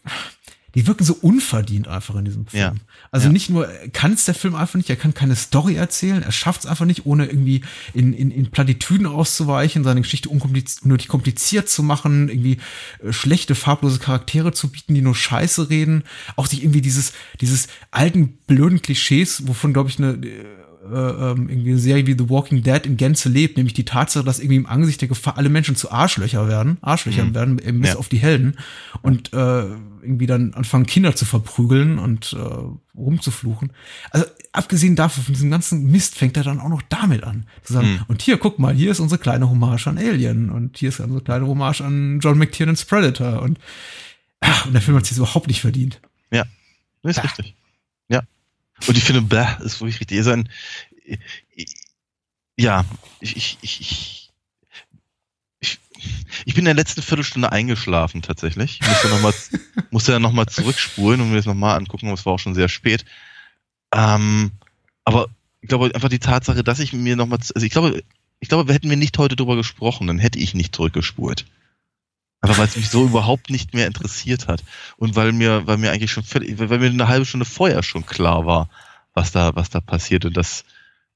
[0.74, 2.80] die wirken so unverdient einfach in diesem Film.
[3.12, 3.32] Also ja.
[3.32, 6.60] nicht nur kann es der Film einfach nicht, er kann keine Story erzählen, er schafft
[6.60, 11.82] es einfach nicht, ohne irgendwie in, in, in Plattitüden auszuweichen, seine Geschichte unnötig kompliziert zu
[11.82, 12.58] machen, irgendwie
[13.02, 16.04] äh, schlechte, farblose Charaktere zu bieten, die nur Scheiße reden,
[16.36, 20.20] auch sich irgendwie dieses, dieses alten, blöden Klischees, wovon, glaube ich, eine
[20.82, 24.24] äh, ähm, irgendwie eine Serie wie The Walking Dead in Gänze lebt, nämlich die Tatsache,
[24.24, 27.34] dass irgendwie im Angesicht der Gefahr alle Menschen zu Arschlöcher werden, Arschlöchern mhm.
[27.34, 27.96] werden, eben bis ja.
[27.96, 28.56] auf die Helden
[29.02, 29.64] und äh,
[30.02, 33.72] irgendwie dann anfangen Kinder zu verprügeln und äh, rumzufluchen.
[34.10, 37.46] Also abgesehen davon, von diesem ganzen Mist fängt er dann auch noch damit an.
[37.62, 38.04] Zu sagen, mhm.
[38.08, 41.20] und hier, guck mal, hier ist unsere kleine Hommage an Alien und hier ist unsere
[41.20, 43.58] kleine Hommage an John McTiernans Predator und,
[44.40, 46.00] ach, und der Film hat sich überhaupt nicht verdient.
[46.30, 46.46] Ja,
[47.02, 47.22] das ist ah.
[47.22, 47.54] richtig.
[48.86, 50.18] Und ich finde, bäh, ist wirklich richtig.
[50.18, 50.48] Ist ein,
[52.56, 52.84] ja,
[53.20, 54.30] ich, ich, ich,
[55.60, 55.78] ich,
[56.44, 58.80] ich bin in der letzten Viertelstunde eingeschlafen tatsächlich.
[58.80, 59.34] Ich musste, noch mal,
[59.90, 62.68] musste dann nochmal zurückspulen und mir das nochmal angucken, aber es war auch schon sehr
[62.68, 63.04] spät.
[63.92, 64.52] Ähm,
[65.04, 65.28] aber
[65.60, 68.02] ich glaube einfach die Tatsache, dass ich mir nochmal, also ich glaube,
[68.40, 71.44] ich glaube, wir hätten wir nicht heute drüber gesprochen, dann hätte ich nicht zurückgespult.
[72.42, 74.64] Einfach weil es mich so überhaupt nicht mehr interessiert hat.
[74.96, 78.06] Und weil mir, weil mir eigentlich schon völlig, weil mir eine halbe Stunde vorher schon
[78.06, 78.70] klar war,
[79.12, 80.64] was da, was da passiert und dass,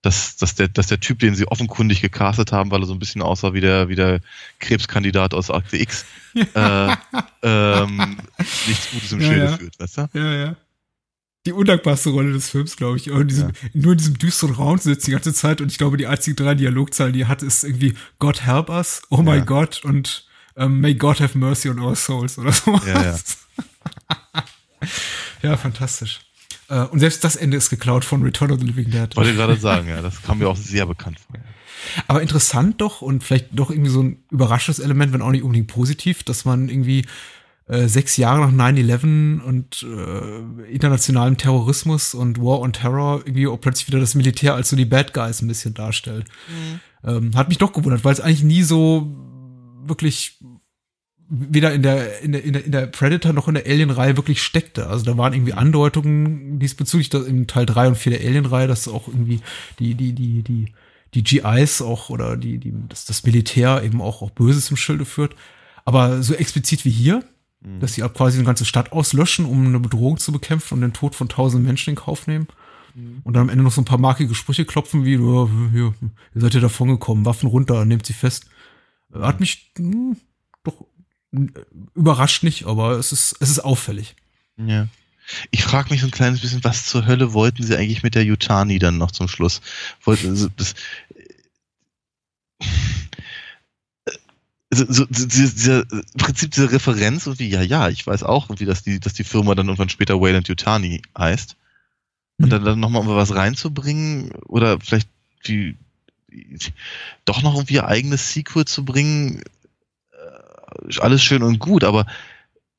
[0.02, 2.98] dass, dass, der, dass der Typ, den sie offenkundig gecastet haben, weil er so ein
[2.98, 4.20] bisschen aussah wie der, wie der
[4.58, 6.04] Krebskandidat aus Akte X,
[6.34, 6.96] äh,
[7.42, 8.18] ähm,
[8.66, 9.56] nichts Gutes im ja, Schilde ja.
[9.56, 10.08] führt, weißt du?
[10.12, 10.56] Ja, ja.
[11.46, 13.06] Die undankbarste Rolle des Films, glaube ich.
[13.06, 13.68] In diesem, ja.
[13.74, 16.54] Nur in diesem düsteren Raum sitzt die ganze Zeit und ich glaube, die einzigen drei
[16.54, 20.94] Dialogzeilen, die er hat, ist irgendwie God help us, oh my God und ähm, May
[20.94, 22.78] God have mercy on our souls oder so.
[22.86, 23.16] Ja, ja.
[25.42, 26.20] ja, fantastisch.
[26.70, 29.14] Uh, und selbst das Ende ist geklaut von Return of the Living Dead.
[29.16, 31.36] Wollte ich gerade sagen, ja, das kam mir auch sehr bekannt vor.
[32.08, 35.68] Aber interessant doch und vielleicht doch irgendwie so ein überraschendes Element, wenn auch nicht unbedingt
[35.68, 37.04] positiv, dass man irgendwie
[37.66, 43.60] äh, sechs Jahre nach 9-11 und äh, internationalem Terrorismus und War on Terror irgendwie auch
[43.60, 46.26] plötzlich wieder das Militär als so die Bad Guys ein bisschen darstellt.
[46.48, 46.80] Mhm.
[47.08, 49.33] Ähm, hat mich doch gewundert, weil es eigentlich nie so
[49.88, 50.38] wirklich
[51.28, 54.42] weder in der, in der, in der, in der Predator noch in der Alien-Reihe wirklich
[54.42, 54.88] steckte.
[54.88, 58.88] Also da waren irgendwie Andeutungen diesbezüglich, dass im Teil 3 und 4 der Alien-Reihe, dass
[58.88, 59.40] auch irgendwie
[59.78, 60.72] die, die, die, die,
[61.14, 65.04] die GIs auch oder die, die, das, das Militär eben auch, auch Böses im Schilde
[65.04, 65.34] führt.
[65.84, 67.24] Aber so explizit wie hier,
[67.60, 67.80] mhm.
[67.80, 71.14] dass sie quasi eine ganze Stadt auslöschen, um eine Bedrohung zu bekämpfen und den Tod
[71.14, 72.48] von tausend Menschen in Kauf nehmen.
[72.94, 73.20] Mhm.
[73.24, 75.94] Und dann am Ende noch so ein paar markige Sprüche klopfen, wie, oh, hier,
[76.34, 78.46] ihr seid ja davon gekommen, Waffen runter, nehmt sie fest.
[79.14, 80.16] Hat mich mh, hm,
[80.62, 80.86] doch
[81.94, 84.14] überrascht nicht, aber es ist, es ist auffällig.
[84.56, 84.88] Ja.
[85.50, 88.24] Ich frage mich so ein kleines bisschen, was zur Hölle wollten sie eigentlich mit der
[88.24, 89.62] Yutani dann noch zum Schluss?
[90.04, 90.74] Wollten also das,
[94.70, 98.66] also, so, dieser, im Prinzip diese Referenz und wie, ja, ja, ich weiß auch irgendwie,
[98.66, 101.56] dass die, dass die Firma dann irgendwann später Wayland Yutani heißt.
[102.38, 102.50] Und mhm.
[102.50, 105.08] dann, dann nochmal was reinzubringen oder vielleicht
[105.46, 105.76] die,
[107.24, 109.42] doch noch irgendwie ihr eigenes Sequel zu bringen,
[110.98, 112.06] alles schön und gut, aber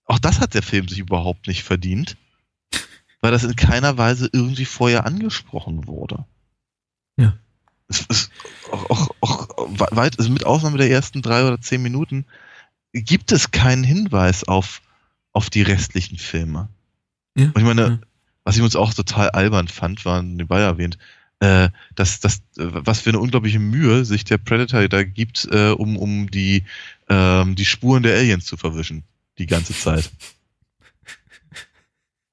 [0.06, 2.18] auch das hat der Film sich überhaupt nicht verdient,
[3.22, 6.26] weil das in keiner Weise irgendwie vorher angesprochen wurde.
[7.18, 7.38] Ja.
[7.88, 8.32] Es ist
[8.72, 9.48] auch, auch, auch
[9.96, 12.26] weit, also mit Ausnahme der ersten drei oder zehn Minuten
[12.94, 14.82] gibt es keinen Hinweis auf,
[15.34, 16.70] auf die restlichen Filme.
[17.36, 18.00] Ja, und ich meine, ja.
[18.44, 20.98] was ich uns auch total albern fand, war nebenbei erwähnt,
[21.40, 25.98] äh, dass, dass, was für eine unglaubliche Mühe sich der Predator da gibt, äh, um,
[25.98, 26.64] um die,
[27.10, 29.04] ähm, die Spuren der Aliens zu verwischen.
[29.38, 30.12] Die ganze Zeit.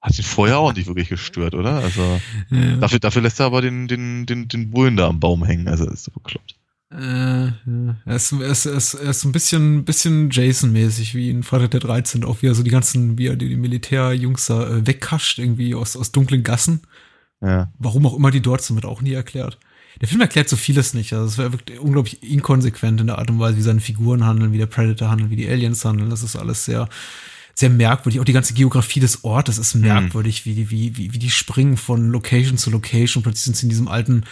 [0.01, 1.75] Hat ihn vorher auch nicht wirklich gestört, oder?
[1.75, 2.77] Also ja.
[2.77, 5.69] dafür, dafür lässt er aber den, den, den, den Bullen da am Baum hängen.
[5.69, 6.57] Also ist so bekloppt.
[6.91, 7.97] Äh, ja.
[8.05, 11.81] Er ist, er ist, er ist, er ein bisschen, bisschen Jason-mäßig, wie in Freitag der
[11.81, 12.25] 13.
[12.25, 15.75] Auch wie er so die ganzen, wie er die, die Militärjungs da äh, wegkascht, irgendwie
[15.75, 16.83] aus, aus dunklen Gassen.
[17.43, 17.71] Ja.
[17.79, 19.59] Warum auch immer die dort sind, wird auch nie erklärt.
[20.01, 21.13] Der Film erklärt so vieles nicht.
[21.13, 24.53] Also es wäre wirklich unglaublich inkonsequent in der Art und Weise, wie seine Figuren handeln,
[24.53, 26.09] wie der Predator handelt, wie die Aliens handeln.
[26.09, 26.89] Das ist alles sehr,
[27.55, 28.21] sehr merkwürdig.
[28.21, 29.83] Auch die ganze Geografie des Ortes ist mhm.
[29.83, 30.51] merkwürdig, mhm.
[30.51, 33.23] wie, wie, wie, wie die springen von Location zu Location.
[33.23, 34.25] Plötzlich sind sie in diesem alten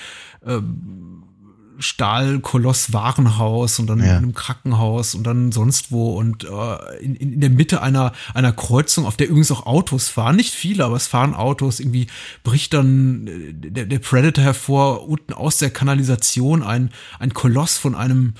[1.81, 4.05] äh, Stahlkoloss-Warenhaus und dann ja.
[4.05, 8.53] in einem Krankenhaus und dann sonst wo und äh, in, in der Mitte einer, einer
[8.53, 10.37] Kreuzung, auf der übrigens auch Autos fahren.
[10.37, 11.81] Nicht viele, aber es fahren Autos.
[11.81, 12.07] Irgendwie
[12.43, 17.95] bricht dann äh, der, der Predator hervor, unten aus der Kanalisation ein, ein Koloss von
[17.95, 18.35] einem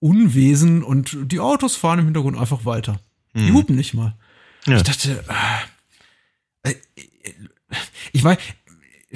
[0.00, 3.00] Unwesen und die Autos fahren im Hintergrund einfach weiter.
[3.34, 3.54] Die mhm.
[3.54, 4.14] hupen nicht mal.
[4.66, 4.76] Ja.
[4.76, 5.24] Ich dachte,
[6.62, 6.74] äh, äh
[8.12, 8.38] ich weiß,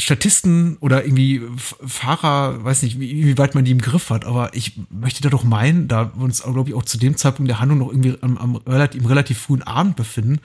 [0.00, 4.54] Statisten oder irgendwie Fahrer, weiß nicht, wie, wie, weit man die im Griff hat, aber
[4.54, 7.60] ich möchte da doch meinen, da wir uns, glaube ich, auch zu dem Zeitpunkt der
[7.60, 10.40] Handlung noch irgendwie am, am relativ, im relativ frühen Abend befinden,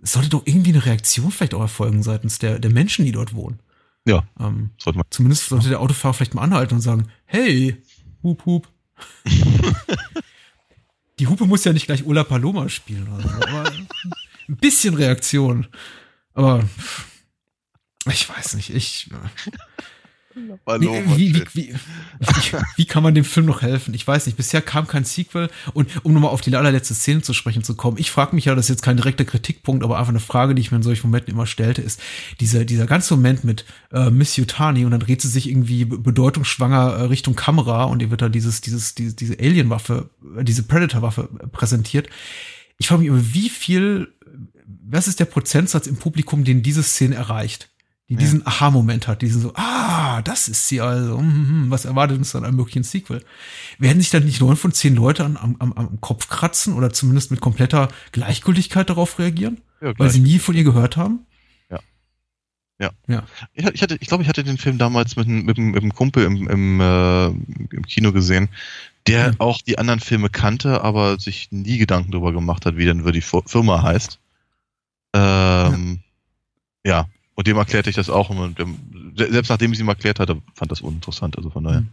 [0.00, 3.58] sollte doch irgendwie eine Reaktion vielleicht auch erfolgen seitens der, der Menschen, die dort wohnen.
[4.06, 4.24] Ja.
[4.38, 5.06] Ähm, sollte man.
[5.10, 7.76] Zumindest sollte der Autofahrer vielleicht mal anhalten und sagen, hey,
[8.22, 8.68] hup, hup.
[11.18, 13.72] die Hupe muss ja nicht gleich Ola Paloma spielen, oder so, aber
[14.48, 15.66] ein bisschen Reaktion.
[16.34, 16.64] Aber
[18.10, 19.10] ich weiß nicht, ich.
[20.78, 21.74] Nee, wie, wie, wie,
[22.76, 23.94] wie, kann man dem Film noch helfen?
[23.94, 24.36] Ich weiß nicht.
[24.36, 25.50] Bisher kam kein Sequel.
[25.74, 28.54] Und um nochmal auf die allerletzte Szene zu sprechen zu kommen, ich frage mich ja,
[28.54, 31.08] das ist jetzt kein direkter Kritikpunkt, aber einfach eine Frage, die ich mir in solchen
[31.08, 32.00] Momenten immer stellte, ist
[32.40, 36.92] dieser, dieser ganze Moment mit äh, Miss Yutani und dann dreht sie sich irgendwie bedeutungsschwanger
[36.92, 41.28] äh, Richtung Kamera und ihr wird da dieses, dieses, diese, diese Alien-Waffe, äh, diese Predator-Waffe
[41.52, 42.08] präsentiert.
[42.78, 44.12] Ich frage mich immer, wie viel,
[44.88, 47.70] was ist der Prozentsatz im Publikum, den diese Szene erreicht?
[48.08, 48.20] Die ja.
[48.20, 52.16] diesen Aha-Moment hat, diesen so, ah, das ist sie also, hm, hm, hm, was erwartet
[52.16, 53.22] uns dann einem möglichen Sequel?
[53.78, 57.30] Werden sich dann nicht neun von zehn Leute am, am, am Kopf kratzen oder zumindest
[57.30, 59.60] mit kompletter Gleichgültigkeit darauf reagieren?
[59.82, 61.26] Ja, weil sie nie von ihr gehört haben?
[61.70, 61.80] Ja.
[62.80, 62.90] Ja.
[63.08, 63.24] ja.
[63.52, 66.24] Ich, ich, hatte, ich glaube, ich hatte den Film damals mit, mit, mit einem Kumpel
[66.24, 68.48] im, im, äh, im Kino gesehen,
[69.06, 69.32] der ja.
[69.38, 73.20] auch die anderen Filme kannte, aber sich nie Gedanken darüber gemacht hat, wie denn die
[73.20, 74.18] Firma heißt.
[75.14, 76.00] Ähm,
[76.84, 77.06] ja.
[77.38, 78.30] Und dem erklärte ich das auch.
[78.30, 78.78] Und dem,
[79.14, 81.36] selbst nachdem ich es ihm erklärt hatte, fand das uninteressant.
[81.36, 81.82] Also von daher.
[81.82, 81.88] Mhm.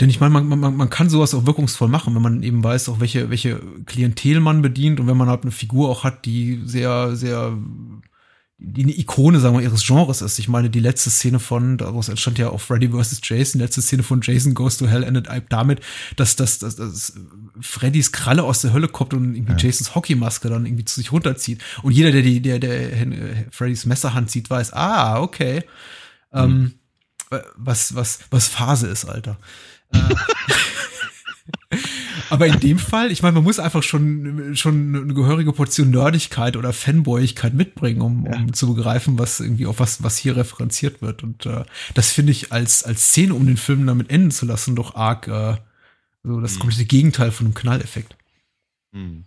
[0.00, 2.88] Denn ich meine, man, man, man kann sowas auch wirkungsvoll machen, wenn man eben weiß,
[2.88, 6.62] auch welche, welche Klientel man bedient und wenn man halt eine Figur auch hat, die
[6.64, 7.56] sehr, sehr
[8.78, 10.38] eine Ikone, sagen wir, ihres Genres ist.
[10.38, 13.20] Ich meine, die letzte Szene von, daraus entstand ja auch Freddy vs.
[13.22, 15.80] Jason, die letzte Szene von Jason Goes to Hell endet damit,
[16.16, 17.14] dass, dass, dass, dass
[17.60, 19.58] Freddys Kralle aus der Hölle kommt und irgendwie ja.
[19.58, 21.60] Jasons Hockeymaske dann irgendwie zu sich runterzieht.
[21.82, 25.64] Und jeder, der die, der, der äh, Freddys Messerhand sieht, weiß, ah, okay.
[26.32, 26.40] Mhm.
[26.40, 26.72] Ähm,
[27.56, 29.38] was, was, was Phase ist, Alter.
[32.32, 36.56] Aber in dem Fall, ich meine, man muss einfach schon, schon eine gehörige Portion Nerdigkeit
[36.56, 38.38] oder Fanboyigkeit mitbringen, um, ja.
[38.38, 41.22] um zu begreifen, was irgendwie auf was, was hier referenziert wird.
[41.22, 44.74] Und äh, das finde ich als, als Szene, um den Film damit enden zu lassen,
[44.74, 45.58] doch arg äh,
[46.22, 46.60] so das mhm.
[46.60, 48.16] komplette Gegenteil von einem Knalleffekt.
[48.92, 49.26] Mhm.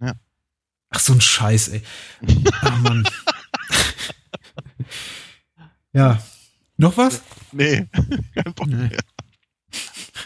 [0.00, 0.12] Ja.
[0.90, 1.82] Ach, so ein Scheiß, ey.
[2.52, 3.04] Ach, Mann.
[5.92, 6.22] ja.
[6.76, 7.20] Noch was?
[7.50, 7.88] Nee,
[8.36, 8.76] kein Bock nee.
[8.76, 8.98] mehr.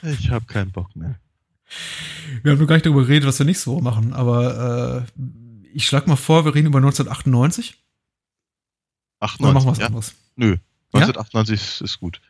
[0.02, 1.18] Ich habe keinen Bock mehr.
[2.46, 5.20] Wir haben nur gar nicht darüber geredet, was wir nächste Woche machen, aber äh,
[5.74, 7.74] ich schlage mal vor, wir reden über 1998.
[9.18, 9.86] 98, Oder machen wir was ja?
[9.86, 10.14] anderes?
[10.36, 10.56] Nö,
[10.92, 11.84] 1998 ja?
[11.84, 12.20] ist gut.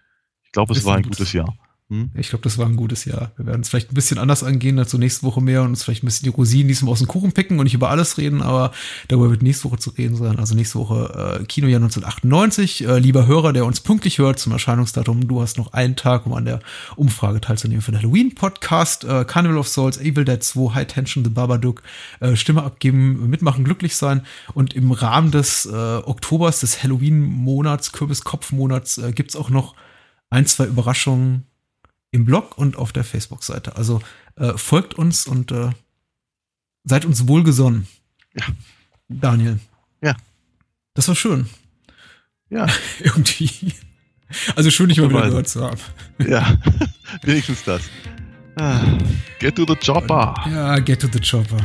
[0.43, 1.55] Ich glaube, es ist war ein gutes Jahr.
[1.89, 2.11] Hm?
[2.15, 3.31] Ich glaube, das war ein gutes Jahr.
[3.37, 6.03] Wir werden es vielleicht ein bisschen anders angehen, so nächste Woche mehr und uns vielleicht
[6.03, 8.73] ein bisschen die Rosinen diesmal aus dem Kuchen picken und nicht über alles reden, aber
[9.07, 10.41] darüber wird nächste Woche zu reden sein.
[10.41, 12.85] Also nächste Woche äh, Kinojahr 1998.
[12.85, 16.35] Äh, lieber Hörer, der uns pünktlich hört zum Erscheinungsdatum, du hast noch einen Tag, um
[16.35, 16.59] an der
[16.97, 19.05] Umfrage teilzunehmen für den Halloween-Podcast.
[19.05, 21.85] Äh, Carnival of Souls, Evil Dead 2, High Tension, The Babadook,
[22.19, 24.23] äh, Stimme abgeben, mitmachen, glücklich sein.
[24.55, 29.77] Und im Rahmen des äh, Oktobers, des Halloween-Monats, Kürbiskopf-Monats, äh, gibt's auch noch
[30.31, 31.45] ein, zwei Überraschungen
[32.11, 33.77] im Blog und auf der Facebook-Seite.
[33.77, 34.01] Also
[34.37, 35.70] äh, folgt uns und äh,
[36.85, 37.87] seid uns wohlgesonnen.
[38.35, 38.47] Ja.
[39.09, 39.59] Daniel.
[40.03, 40.16] Ja.
[40.95, 41.49] Das war schön.
[42.49, 42.66] Ja.
[43.01, 43.74] Irgendwie.
[44.57, 45.81] Also schön, dich mal wieder gehört zu haben.
[46.19, 46.57] Ja,
[47.23, 47.83] wenigstens das.
[48.57, 48.81] Ah,
[49.39, 50.35] get to the chopper.
[50.51, 51.62] Ja, get to the chopper.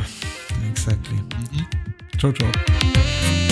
[0.70, 1.16] Exactly.
[1.16, 1.66] Mhm.
[2.18, 3.51] Ciao, ciao.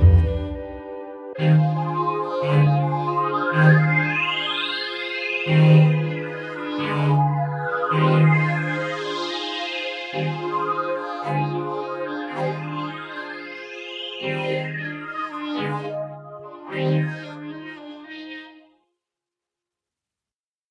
[1.41, 1.59] Thank
[5.47, 5.90] you.